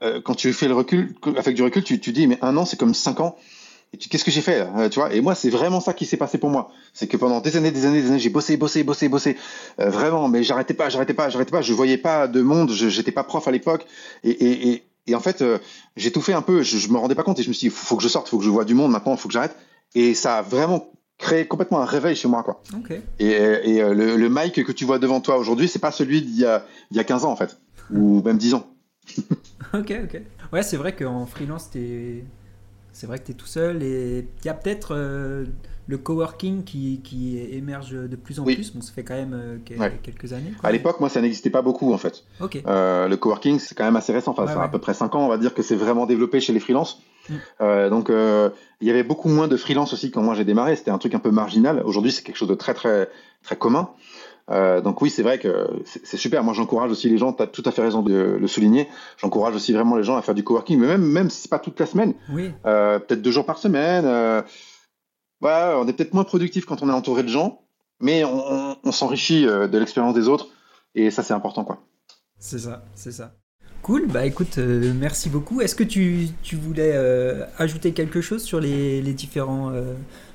[0.03, 2.65] euh, quand tu fais le recul, avec du recul, tu, tu dis mais un an,
[2.65, 3.37] c'est comme cinq ans
[3.95, 5.13] qu'est-ce que j'ai fait euh, tu vois?
[5.13, 6.71] Et moi c'est vraiment ça qui s'est passé pour moi.
[6.93, 9.37] C'est que pendant des années des années des années j'ai bossé bossé bossé bossé.
[9.79, 11.61] Euh, vraiment mais j'arrêtais pas j'arrêtais pas j'arrêtais pas.
[11.61, 13.85] Je voyais pas de monde j'étais pas prof à l'époque.
[14.23, 15.57] Et, et, et, et, en fait euh,
[15.95, 16.63] j'ai tout fait un peu.
[16.63, 18.09] Je, je me rendais pas compte et je me suis dit faut, faut que je
[18.09, 19.55] sorte faut que je vois du monde maintenant faut que j'arrête.
[19.95, 22.61] Et ça a vraiment créé complètement un réveil chez moi quoi.
[22.79, 23.01] Okay.
[23.19, 26.39] et, et le, le Mike que tu vois devant toi aujourd'hui c'est pas celui d'il
[26.39, 27.57] y a il y a 15 ans en fait.
[27.91, 28.67] Ou même 10 ans.
[29.73, 30.21] Ok ok.
[30.53, 32.23] Ouais c'est vrai qu'en freelance t'es
[32.97, 35.45] c'est vrai que tu es tout seul et il y a peut-être euh,
[35.85, 38.73] le coworking qui, qui émerge de plus en plus.
[38.73, 40.51] Bon, ça fait quand même euh, quelques années.
[40.63, 42.23] À l'époque, moi, ça n'existait pas beaucoup en fait.
[42.65, 44.31] Euh, le coworking, c'est quand même assez récent.
[44.31, 46.53] Enfin, ça à peu près 5 ans, on va dire que c'est vraiment développé chez
[46.53, 46.99] les freelances.
[47.29, 47.89] Mm.
[47.89, 50.75] donc, il y avait beaucoup moins de freelance aussi quand moi j'ai démarré.
[50.75, 51.83] C'était un truc un peu marginal.
[51.85, 53.09] Aujourd'hui, c'est quelque chose de très, très,
[53.43, 53.91] très commun.
[54.49, 56.43] Euh, donc oui, c'est vrai que c'est super.
[56.43, 57.33] Moi, j'encourage aussi les gens.
[57.33, 58.87] Tu as tout à fait raison de le souligner.
[59.17, 61.59] J'encourage aussi vraiment les gens à faire du coworking, mais même même si c'est pas
[61.59, 62.51] toute la semaine, oui.
[62.65, 64.05] euh, peut-être deux jours par semaine.
[64.05, 64.41] Euh,
[65.41, 67.61] voilà, on est peut-être moins productif quand on est entouré de gens,
[67.99, 70.47] mais on, on, on s'enrichit euh, de l'expérience des autres,
[70.95, 71.83] et ça c'est important, quoi.
[72.39, 73.33] C'est ça, c'est ça.
[73.81, 75.61] Cool, bah écoute, euh, merci beaucoup.
[75.61, 79.73] Est-ce que tu, tu voulais euh, ajouter quelque chose sur les, les différents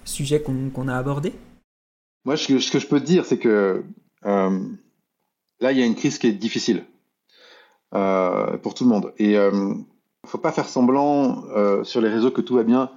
[0.04, 1.32] sujets qu'on a abordés?
[2.24, 3.82] Moi, ce que, je peux te dire, c'est que euh,
[4.24, 6.84] là, il y a une crise qui est difficile
[7.94, 9.12] euh, pour tout le monde.
[9.18, 11.44] Et il euh, ne faut pas faire semblant
[11.84, 12.90] sur les réseaux que tout va bien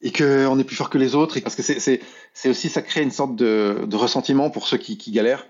[0.00, 1.38] et qu'on est plus fort que les autres.
[1.40, 5.46] Parce que c'est aussi, ça crée une sorte de, ressentiment pour ceux qui, galèrent.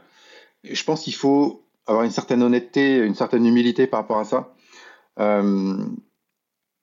[0.64, 4.54] Je pense qu'il faut avoir une certaine honnêteté, une certaine humilité par rapport à ça.
[5.18, 5.76] Euh,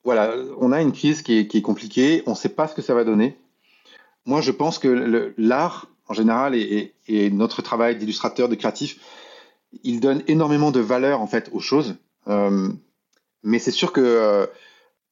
[0.04, 2.76] voilà, on a une crise qui est, qui est compliquée, on ne sait pas ce
[2.76, 3.38] que ça va donner.
[4.26, 6.94] Moi, je pense que l'art en général et,
[7.32, 9.00] notre travail d'illustrateur, de créatif,
[9.84, 11.96] il donne énormément de valeur en fait aux choses.
[12.28, 12.70] Euh,
[13.46, 14.48] mais c'est sûr que euh,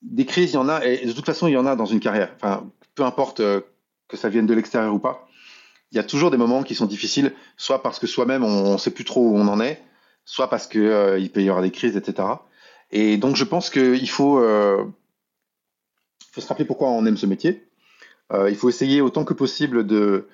[0.01, 1.85] des crises, il y en a, et de toute façon, il y en a dans
[1.85, 2.33] une carrière.
[2.35, 3.61] Enfin, peu importe euh,
[4.07, 5.27] que ça vienne de l'extérieur ou pas,
[5.91, 8.77] il y a toujours des moments qui sont difficiles, soit parce que soi-même on ne
[8.77, 9.81] sait plus trop où on en est,
[10.25, 12.27] soit parce que euh, il peut y avoir des crises, etc.
[12.89, 14.87] Et donc, je pense qu'il faut se
[16.47, 17.67] rappeler pourquoi on aime ce métier.
[18.31, 20.27] il faut essayer autant que possible de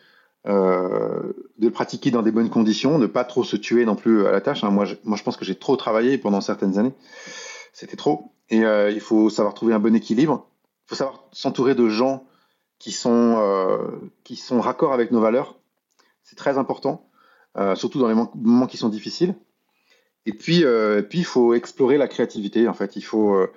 [0.49, 4.25] euh, de le pratiquer dans des bonnes conditions, ne pas trop se tuer non plus
[4.25, 4.63] à la tâche.
[4.63, 4.71] Hein.
[4.71, 6.93] Moi, je, moi, je pense que j'ai trop travaillé pendant certaines années.
[7.71, 8.33] C'était trop.
[8.49, 10.47] Et euh, il faut savoir trouver un bon équilibre.
[10.85, 12.25] Il faut savoir s'entourer de gens
[12.79, 15.59] qui sont, euh, qui sont raccords avec nos valeurs.
[16.23, 17.07] C'est très important,
[17.57, 19.35] euh, surtout dans les moments qui sont difficiles.
[20.25, 20.65] Et puis,
[21.09, 22.67] puis, il faut explorer la créativité.
[22.67, 23.47] En fait, il faut,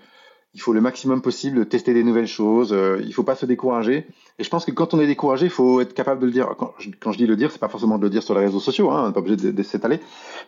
[0.54, 2.72] il faut le maximum possible tester des nouvelles choses.
[2.72, 4.06] Euh, il faut pas se décourager.
[4.38, 6.48] Et je pense que quand on est découragé, il faut être capable de le dire.
[6.58, 8.44] Quand je, quand je dis le dire, c'est pas forcément de le dire sur les
[8.44, 10.00] réseaux sociaux, hein, on n'est pas obligé de, de s'étaler.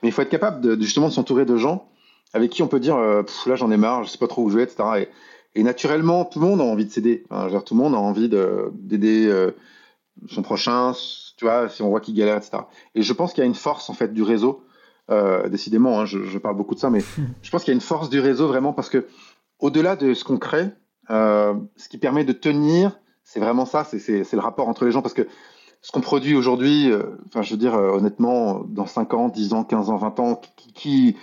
[0.02, 1.88] Mais il faut être capable de, de justement de s'entourer de gens
[2.34, 4.50] avec qui on peut dire euh, là j'en ai marre, je sais pas trop où
[4.50, 4.82] je vais, etc.
[5.54, 7.24] Et, et naturellement, tout le monde a envie de s'aider.
[7.30, 9.52] Genre, tout le monde a envie d'aider euh,
[10.28, 10.92] son prochain,
[11.36, 12.64] tu vois, si on voit qu'il galère, etc.
[12.96, 14.64] Et je pense qu'il y a une force en fait du réseau.
[15.10, 17.00] Euh, décidément, hein, je, je, parle beaucoup de ça, mais
[17.42, 19.06] je pense qu'il y a une force du réseau vraiment parce que
[19.60, 20.70] au-delà de ce qu'on crée,
[21.10, 25.02] euh, ce qui permet de tenir, c'est vraiment ça, c'est le rapport entre les gens,
[25.02, 25.26] parce que
[25.80, 29.52] ce qu'on produit aujourd'hui, euh, enfin, je veux dire, euh, honnêtement, dans 5 ans, 10
[29.52, 30.40] ans, 15 ans, 20 ans,
[30.74, 31.16] qui,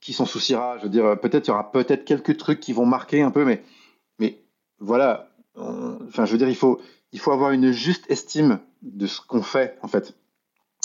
[0.00, 2.86] qui, s'en souciera Je veux dire, peut-être il y aura peut-être quelques trucs qui vont
[2.86, 3.62] marquer un peu, mais,
[4.18, 4.42] mais
[4.78, 6.80] voilà, enfin, je veux dire, il faut,
[7.12, 10.14] il faut avoir une juste estime de ce qu'on fait, en fait.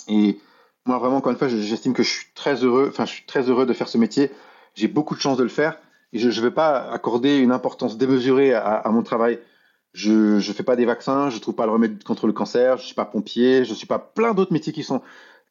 [0.07, 0.39] Et
[0.85, 3.49] moi, vraiment, encore une fois, j'estime que je suis très heureux, enfin, je suis très
[3.49, 4.31] heureux de faire ce métier.
[4.75, 5.77] J'ai beaucoup de chance de le faire
[6.13, 9.39] je ne vais pas accorder une importance démesurée à, mon travail.
[9.93, 12.77] Je ne fais pas des vaccins, je ne trouve pas le remède contre le cancer,
[12.77, 15.01] je ne suis pas pompier, je ne suis pas plein d'autres métiers qui sont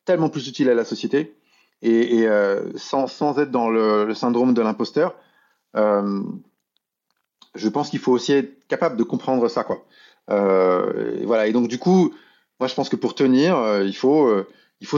[0.04, 1.36] tellement plus utiles à la société.
[1.82, 5.14] Et, euh, sans, être dans le, syndrome de l'imposteur,
[5.76, 6.22] euh,
[7.54, 9.62] je pense qu'il faut aussi être capable de comprendre ça.
[9.62, 9.84] Quoi.
[10.30, 11.46] Euh, et voilà.
[11.46, 12.14] Et donc, du coup,
[12.58, 14.44] moi, je pense que pour tenir, il faut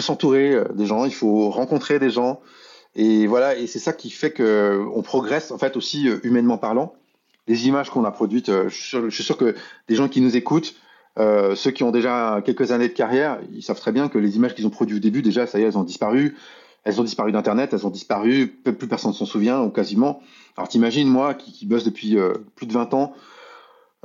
[0.00, 2.40] s'entourer des gens, il faut rencontrer des gens.
[2.94, 6.94] Et voilà, et c'est ça qui fait que on progresse en fait aussi humainement parlant.
[7.46, 9.54] Les images qu'on a produites, je suis, sûr, que
[9.88, 10.74] des gens qui nous écoutent,
[11.16, 14.54] ceux qui ont déjà quelques années de carrière, ils savent très bien que les images
[14.54, 16.36] qu'ils ont produites au début, déjà, ça y est, elles ont disparu
[16.84, 20.22] elles ont disparu d'Internet, elles ont disparu, plus personne s'en souvient, ou quasiment.
[20.56, 23.14] Alors t'imagines, moi, qui, bosse depuis euh, plus de 20 ans,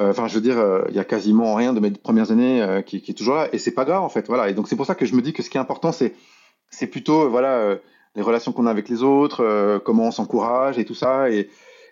[0.01, 2.81] euh, enfin, je veux dire, euh, il y a quasiment rien de mes premières années
[2.85, 4.49] qui, est toujours là, et c'est pas grave, en fait, voilà.
[4.49, 6.87] Et donc c'est pour ça que je me dis que ce qui est important, c'est
[6.87, 7.77] plutôt, voilà,
[8.15, 11.49] les relations qu'on a avec les autres, comment on s'encourage et tout ça, et,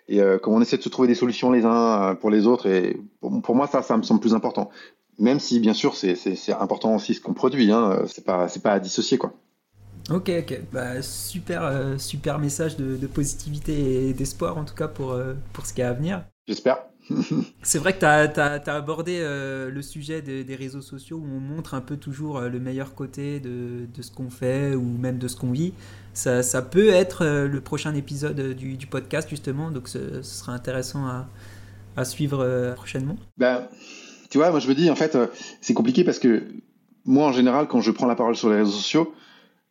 [0.08, 2.66] et comment on essaie de se trouver des solutions les uns pour les autres.
[2.66, 4.70] Et pour, pour moi, ça, ça me semble plus important.
[5.18, 6.16] Même si, bien sûr, c'est
[6.58, 9.34] important aussi ce qu'on produit, hein, c'est pas, pas à dissocier, quoi.
[10.10, 10.60] Ok, ok.
[10.72, 15.64] Bah, super, euh, super message de, positivité et d'espoir, en tout cas, pour, euh, pour
[15.66, 16.24] ce qui est à venir.
[16.46, 16.84] J'espère.
[17.62, 21.74] c'est vrai que tu as, abordé euh, le sujet des réseaux sociaux où on montre
[21.74, 25.36] un peu toujours le meilleur côté de, de ce qu'on fait ou même de ce
[25.36, 25.72] qu'on vit.
[26.12, 31.06] Ça, ça, peut être le prochain épisode du, du podcast, justement, donc ce, sera intéressant
[31.06, 31.28] à,
[31.96, 33.16] à suivre prochainement.
[33.36, 33.68] Ben,
[34.30, 35.18] tu vois, moi je me dis, en fait,
[35.60, 36.42] c'est compliqué parce que
[37.04, 39.14] moi, en général, quand je prends la parole sur les réseaux sociaux,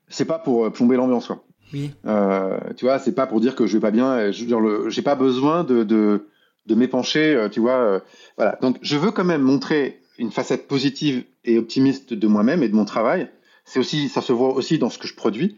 [0.08, 1.32] c'est pas pour euh, plomber l'ambiance.
[1.74, 1.92] Oui.
[2.06, 4.32] Euh, tu vois, c'est pas pour dire que je vais pas bien.
[4.32, 6.28] J'ai pas besoin de, de,
[6.66, 8.02] de m'épancher, euh, tu vois.
[8.38, 8.58] voilà.
[8.62, 12.76] Donc, je veux quand même montrer une facette positive et optimiste de moi-même et de
[12.76, 13.30] mon travail.
[13.66, 15.58] C'est aussi, ça se voit aussi dans ce que je produis.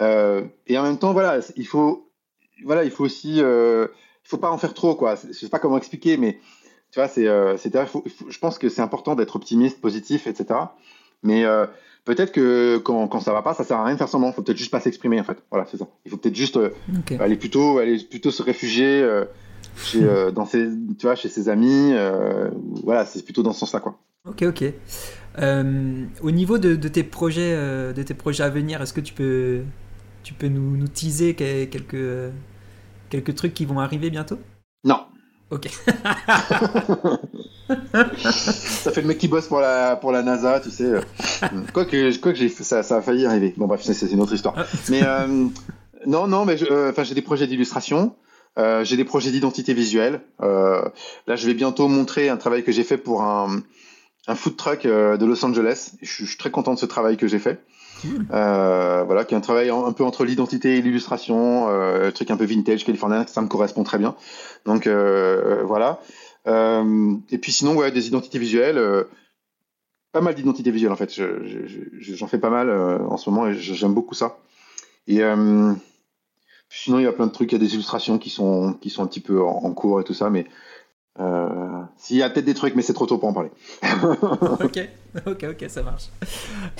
[0.00, 2.10] et en même temps, voilà, il faut,
[2.64, 3.88] voilà, il faut aussi, il
[4.24, 5.14] faut pas en faire trop, quoi.
[5.14, 6.38] Je sais pas comment expliquer, mais
[6.90, 10.58] tu vois, c'est, c'est, je pense que c'est important d'être optimiste, positif, etc.
[11.22, 11.44] Mais
[12.04, 14.28] peut-être que quand, quand ça va pas, ça sert à rien de faire semblant.
[14.28, 15.38] Il faut peut-être juste pas s'exprimer en fait.
[15.50, 15.86] Voilà, c'est ça.
[16.04, 16.70] Il faut peut-être juste euh,
[17.20, 19.24] aller plutôt, aller plutôt se réfugier euh,
[19.76, 20.68] chez, euh, dans ses,
[20.98, 21.92] tu vois, chez ses amis.
[22.84, 23.98] voilà, c'est plutôt dans ce sens-là quoi.
[24.28, 24.64] Ok, ok.
[26.22, 27.56] au niveau de, de, tes projets,
[27.92, 29.62] de tes projets à venir, est-ce que tu peux,
[30.22, 32.32] tu peux nous, nous teaser quelques,
[33.10, 34.38] quelques trucs qui vont arriver bientôt?
[34.84, 35.00] Non.
[35.50, 35.68] Ok.
[38.16, 40.92] ça fait le mec qui bosse pour la, pour la NASA, tu sais.
[41.72, 43.54] quoi que, quoi que j'ai, ça, ça a failli arriver.
[43.56, 44.54] Bon, bref, c'est, une autre histoire.
[44.56, 44.64] Ah.
[44.88, 45.46] mais euh,
[46.06, 48.14] non, non, mais euh, enfin, j'ai des projets d'illustration.
[48.58, 50.20] Euh, j'ai des projets d'identité visuelle.
[50.40, 50.92] là,
[51.36, 53.62] je vais bientôt montrer un travail que j'ai fait pour un,
[54.26, 55.92] un food truck de Los Angeles.
[56.02, 57.60] Je, suis très content de ce travail que j'ai fait.
[58.32, 62.36] Euh, voilà, qui est un travail un peu entre l'identité et l'illustration, euh, truc un
[62.36, 64.16] peu vintage californien, ça me correspond très bien.
[64.66, 66.00] Donc euh, voilà.
[66.46, 69.04] Euh, et puis sinon, ouais, des identités visuelles, euh,
[70.12, 71.12] pas mal d'identités visuelles en fait.
[71.12, 74.38] J'en fais pas mal en ce moment et j'aime beaucoup ça.
[75.06, 75.20] Et
[76.74, 78.90] sinon, il y a plein de trucs, il y a des illustrations qui sont qui
[78.90, 80.46] sont un petit peu en, en cours et tout ça, mais
[81.20, 83.50] euh, s'il y a peut-être des trucs, mais c'est trop tôt pour en parler.
[84.60, 84.88] ok,
[85.26, 86.08] ok, ok, ça marche.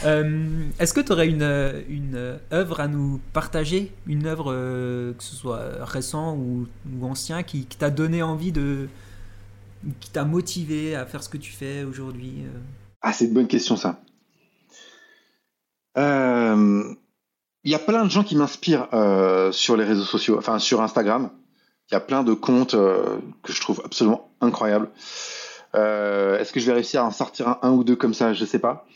[0.04, 1.42] Euh, est-ce que tu aurais une,
[1.88, 3.92] une œuvre à nous partager?
[4.06, 6.66] Une œuvre, euh, que ce soit récent ou,
[7.02, 8.88] ancien, qui, t'a donné envie de.
[10.00, 12.44] qui t'a motivé à faire ce que tu fais aujourd'hui
[13.02, 14.00] Ah, c'est une bonne question, ça.
[17.64, 18.88] Il y a plein de gens qui m'inspirent
[19.52, 21.30] sur les réseaux sociaux, enfin sur Instagram.
[21.92, 24.88] Il y a plein de comptes euh, que je trouve absolument incroyables.
[25.74, 28.32] Euh, est-ce que je vais réussir à en sortir un, ou deux comme ça?
[28.32, 28.86] Je sais pas.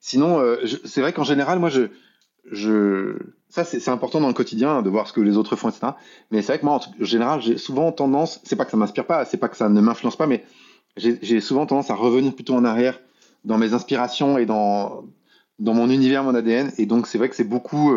[0.00, 1.88] Sinon, euh, c'est vrai qu'en général, moi, je,
[2.50, 3.18] je,
[3.50, 5.88] ça c'est important dans le quotidien de voir ce que les autres font, etc.
[6.30, 9.06] Mais c'est vrai que moi, en général, j'ai souvent tendance, c'est pas que ça m'inspire
[9.06, 10.42] pas, c'est pas que ça ne m'influence pas, mais
[10.96, 12.98] j'ai souvent tendance à revenir plutôt en arrière
[13.44, 15.04] dans mes inspirations et dans
[15.62, 16.72] dans mon univers, mon ADN.
[16.78, 17.94] Et donc c'est vrai que c'est beaucoup,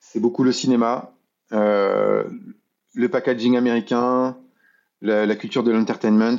[0.00, 1.12] c'est beaucoup le cinéma,
[1.52, 2.24] euh,
[2.94, 4.36] le packaging américain,
[5.00, 6.38] la, culture de l'entertainment,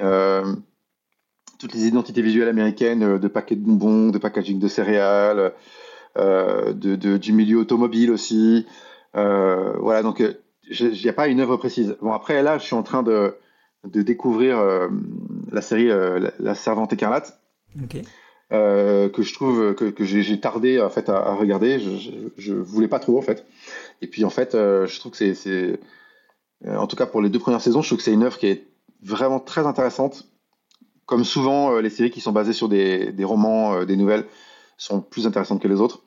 [0.00, 0.54] euh,
[1.58, 5.52] toutes les identités visuelles américaines euh, de paquets de bonbons, de packaging de céréales,
[6.18, 8.66] euh, du milieu automobile aussi.
[9.14, 11.96] voilà, donc il n'y a pas une œuvre précise.
[12.00, 13.36] Bon, après, là, je suis en train de,
[13.84, 14.58] de découvrir
[15.52, 15.88] la série
[16.38, 17.40] la, Servante écarlate.
[18.50, 21.78] Que je trouve que, j'ai tardé en fait à, regarder.
[21.78, 23.46] Je, je, voulais pas trop en fait.
[24.02, 25.48] Et puis en fait, euh, je trouve que c'est,
[26.66, 28.38] euh, en tout cas pour les deux premières saisons, je trouve que c'est une œuvre
[28.38, 28.66] qui est
[29.02, 30.28] vraiment très intéressante.
[31.06, 34.26] Comme souvent, euh, les séries qui sont basées sur des, romans, des nouvelles,
[34.76, 36.02] sont plus intéressantes que les autres.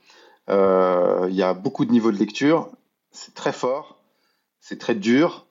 [0.49, 2.69] Il y a beaucoup de niveaux de lecture,
[3.11, 4.01] c'est très fort,
[4.59, 5.47] c'est très dur.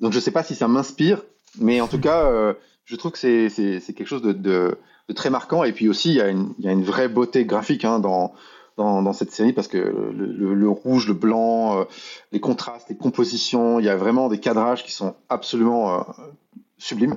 [0.00, 1.22] Donc je sais pas si ça m'inspire,
[1.58, 2.54] mais en tout cas,
[2.84, 3.48] je trouve que c'est,
[3.94, 5.64] quelque chose de, de, très marquant.
[5.64, 8.32] Et puis aussi, il y a une, vraie beauté graphique hein, dans,
[9.12, 11.84] cette série parce que le, rouge, le blanc, euh,
[12.32, 16.02] les contrastes, les compositions, il y a vraiment des cadrages qui sont absolument euh,
[16.78, 17.16] sublimes.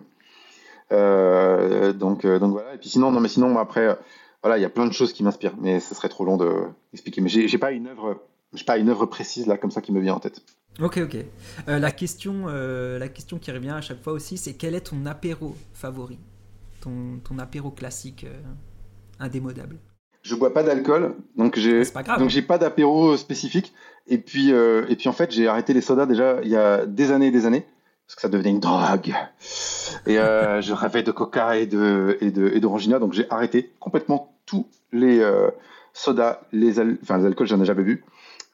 [0.91, 2.75] donc, donc voilà.
[2.75, 3.97] Et puis sinon, non, mais sinon, après,
[4.43, 7.21] voilà, il y a plein de choses qui m'inspirent, mais ce serait trop long d'expliquer.
[7.21, 8.21] mais j'ai pas une œuvre,
[8.53, 10.41] j'ai pas une œuvre précise là comme ça qui me vient en tête.
[10.81, 11.17] Ok, ok.
[11.67, 15.55] la question, la question qui revient à chaque fois aussi, c'est quel est ton apéro
[15.73, 16.19] favori,
[16.85, 18.25] ton, ton apéro classique
[19.19, 19.79] indémodable
[20.25, 21.83] je bois pas d'alcool, donc j'ai
[22.17, 23.73] donc j'ai pas d'apéro spécifique.
[24.07, 26.85] Et puis euh, et puis en fait j'ai arrêté les sodas déjà il y a
[26.85, 27.65] des années et des années
[28.07, 29.13] parce que ça devenait une drogue.
[30.07, 33.71] Et euh, je rêvais de coca et de et de et d'orangina, donc j'ai arrêté
[33.79, 35.49] complètement tous les euh,
[35.93, 38.03] sodas, les enfin les alcools j'en ai jamais bu.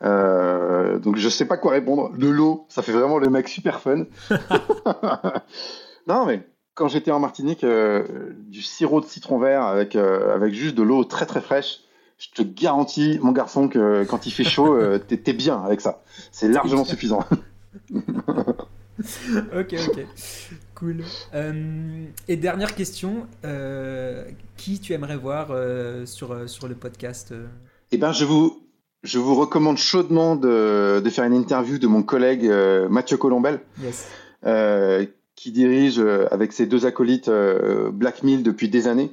[0.02, 2.12] donc je sais pas quoi répondre.
[2.18, 4.08] De l'eau, ça fait vraiment le mec super fun.
[6.08, 10.54] non mais quand j'étais en Martinique, euh, du sirop de citron vert avec, euh, avec
[10.54, 11.82] juste de l'eau très très fraîche.
[12.18, 16.04] Je te garantis, mon garçon, que quand il fait chaud, euh, t'es bien avec ça.
[16.32, 17.26] C'est largement suffisant.
[17.94, 20.06] ok, ok.
[20.76, 21.04] Cool.
[22.28, 23.28] et dernière question,
[24.58, 25.50] qui tu aimerais voir
[26.08, 27.36] sur, sur le podcast
[27.92, 28.64] Eh ben, je vous,
[29.04, 32.52] je vous recommande chaudement de, de faire une interview de mon collègue
[32.90, 33.62] Mathieu Colombel.
[33.80, 34.08] Yes
[35.42, 39.10] qui dirige euh, avec ses deux acolytes euh, Black Mill depuis des années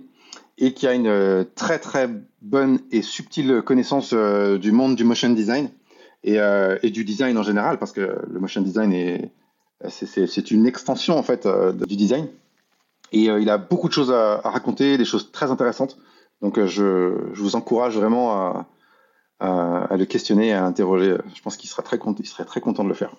[0.58, 2.06] et qui a une euh, très très
[2.42, 5.70] bonne et subtile connaissance du monde du motion design
[6.24, 8.00] et, du design en général parce que
[8.30, 9.32] le motion design est
[9.88, 11.48] c'est une extension en fait
[11.86, 12.28] du design
[13.12, 15.96] et il a beaucoup de choses à, raconter, des choses très intéressantes.
[16.42, 18.66] Donc je, vous encourage vraiment
[19.40, 21.16] à, le questionner, à interroger.
[21.34, 23.14] Je pense qu'il sera très il serait très content de le faire.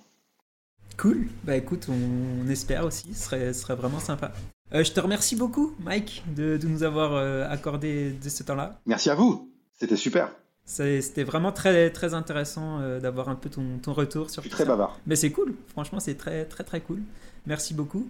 [0.99, 1.27] Cool.
[1.45, 3.13] Bah écoute, on, espère aussi.
[3.13, 4.33] Ce serait, serait vraiment sympa.
[4.73, 8.81] Euh, je te remercie beaucoup, Mike, de, nous avoir euh, accordé de ce temps-là.
[8.85, 9.49] Merci à vous.
[9.79, 10.29] C'était super.
[10.65, 14.53] C'était vraiment très, très intéressant euh, d'avoir un peu ton, ton retour sur Je suis
[14.53, 14.99] très bavard.
[15.07, 15.55] Mais c'est cool.
[15.69, 16.99] Franchement, c'est très, très, très cool.
[17.45, 18.09] Merci beaucoup.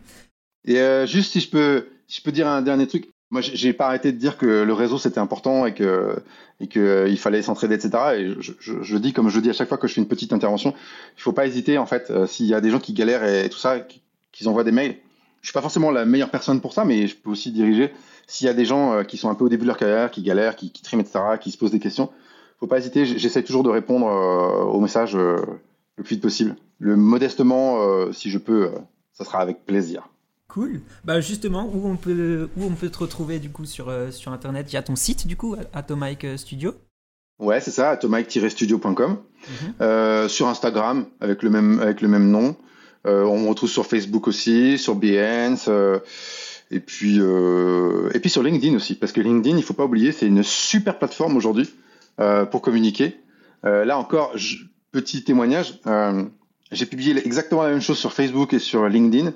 [0.65, 3.85] Et juste si je peux, si je peux dire un dernier truc, moi, j'ai pas
[3.85, 6.15] arrêté de dire que le réseau c'était important et que
[6.59, 7.91] et que euh, il fallait s'entraider, etc.
[8.17, 10.07] Et je, je, je, dis comme je dis à chaque fois que je fais une
[10.07, 10.73] petite intervention,
[11.15, 12.09] il faut pas hésiter en fait.
[12.09, 13.79] Euh, s'il y a des gens qui galèrent et, tout ça,
[14.31, 14.97] qu'ils envoient des mails.
[15.41, 17.93] Je suis pas forcément la meilleure personne pour ça, mais je peux aussi diriger.
[18.27, 20.11] S'il y a des gens euh, qui sont un peu au début de leur carrière,
[20.11, 22.09] qui galèrent, qui, qui triment, etc., qui se posent des questions,
[22.59, 23.05] faut pas hésiter.
[23.05, 26.57] J'essaie toujours de répondre aux messages le plus vite possible.
[26.79, 28.69] Le modestement, si je peux,
[29.13, 30.09] ça sera avec plaisir.
[30.49, 30.81] Cool.
[31.05, 34.31] Bah justement, où on peut, où on peut te retrouver du coup sur, euh, sur
[34.31, 34.65] internet?
[34.71, 36.73] Il y a ton site du coup, Atomic euh, Studio?
[37.37, 39.11] Ouais, c'est ça, atomic-studio.com.
[39.11, 39.73] Mhm.
[39.79, 42.55] euh, sur Instagram avec le même avec le même nom.
[43.05, 45.69] Euh, on me retrouve sur Facebook aussi, sur Behance,
[46.71, 50.25] et puis et puis sur LinkedIn aussi, parce que LinkedIn, il faut pas oublier, c'est
[50.25, 51.69] une super plateforme aujourd'hui
[52.51, 53.21] pour communiquer.
[53.63, 54.35] là encore,
[54.91, 55.79] petit témoignage,
[56.73, 59.31] j'ai publié exactement la même chose sur Facebook et sur LinkedIn.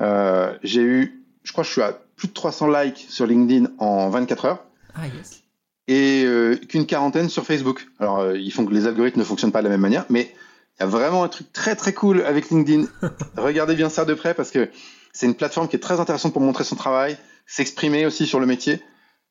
[0.00, 3.70] Euh, j'ai eu, je crois que je suis à plus de 300 likes sur LinkedIn
[3.78, 4.64] en 24 heures.
[4.94, 5.42] Ah, yes.
[5.88, 7.86] Et euh, qu'une quarantaine sur Facebook.
[8.00, 10.32] Alors, euh, ils font que les algorithmes ne fonctionnent pas de la même manière, mais
[10.78, 12.86] il y a vraiment un truc très très cool avec LinkedIn.
[13.36, 14.68] Regardez bien ça de près parce que
[15.12, 17.16] c'est une plateforme qui est très intéressante pour montrer son travail,
[17.46, 18.82] s'exprimer aussi sur le métier.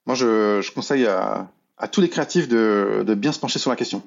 [0.06, 3.70] Moi, je, je conseille à, à, tous les créatifs de, de bien se pencher sur
[3.70, 4.02] la question.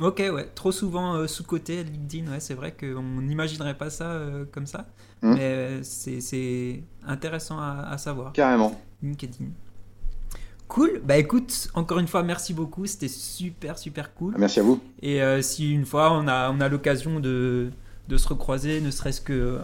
[0.00, 4.46] Ok, ouais, trop souvent euh, sous-côté LinkedIn, ouais, c'est vrai qu'on n'imaginerait pas ça euh,
[4.50, 4.86] comme ça,
[5.20, 5.34] hmm.
[5.34, 8.32] mais euh, c'est intéressant à, savoir.
[8.32, 8.80] Carrément.
[9.02, 9.46] LinkedIn.
[10.68, 14.36] Cool, bah écoute, encore une fois, merci beaucoup, c'était super, super cool.
[14.38, 14.80] Merci à vous.
[15.02, 17.70] Et si une fois on a, on a l'occasion de,
[18.08, 19.58] de, se recroiser, ne serait-ce que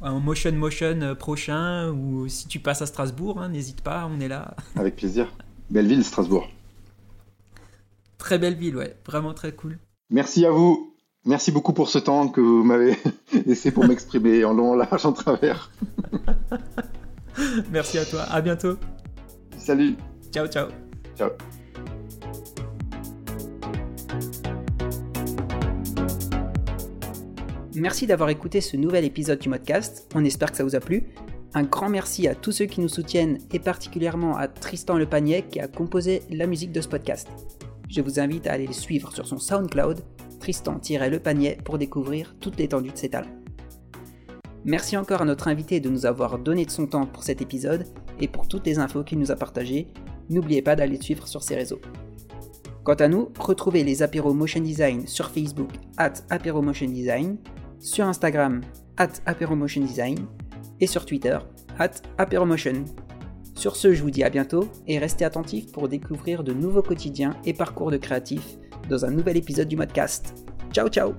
[0.00, 4.28] un Motion Motion prochain, ou si tu passes à Strasbourg, hein, n'hésite pas, on est
[4.28, 4.54] là.
[4.76, 5.30] Avec plaisir.
[5.70, 6.48] Belle ville, Strasbourg.
[8.18, 8.96] Très belle ville, ouais.
[9.04, 9.78] Vraiment très cool.
[10.10, 10.94] Merci à vous.
[11.24, 12.96] Merci beaucoup pour ce temps que vous m'avez
[13.46, 15.70] laissé pour m'exprimer en long, en large, en travers.
[17.72, 18.22] Merci à toi.
[18.22, 18.76] À bientôt.
[19.58, 19.96] Salut.
[20.32, 20.68] Ciao, ciao.
[21.18, 21.30] Ciao.
[27.74, 30.08] Merci d'avoir écouté ce nouvel épisode du podcast.
[30.14, 31.04] On espère que ça vous a plu.
[31.52, 35.42] Un grand merci à tous ceux qui nous soutiennent et particulièrement à Tristan Le Panier
[35.42, 37.28] qui a composé la musique de ce podcast
[37.88, 40.02] je vous invite à aller le suivre sur son SoundCloud,
[40.40, 43.30] Tristan-Le Panier, pour découvrir toute l'étendue de ses talents.
[44.64, 47.86] Merci encore à notre invité de nous avoir donné de son temps pour cet épisode
[48.20, 49.86] et pour toutes les infos qu'il nous a partagées.
[50.28, 51.80] N'oubliez pas d'aller le suivre sur ses réseaux.
[52.82, 57.38] Quant à nous, retrouvez les apéros Motion Design sur Facebook at apéro Motion Design,
[57.78, 58.60] sur Instagram
[58.96, 60.18] at apéro Motion Design
[60.80, 61.38] et sur Twitter
[61.78, 62.84] at apéromotion.
[63.56, 67.34] Sur ce, je vous dis à bientôt et restez attentifs pour découvrir de nouveaux quotidiens
[67.44, 68.58] et parcours de créatifs
[68.90, 70.46] dans un nouvel épisode du podcast.
[70.72, 71.14] Ciao ciao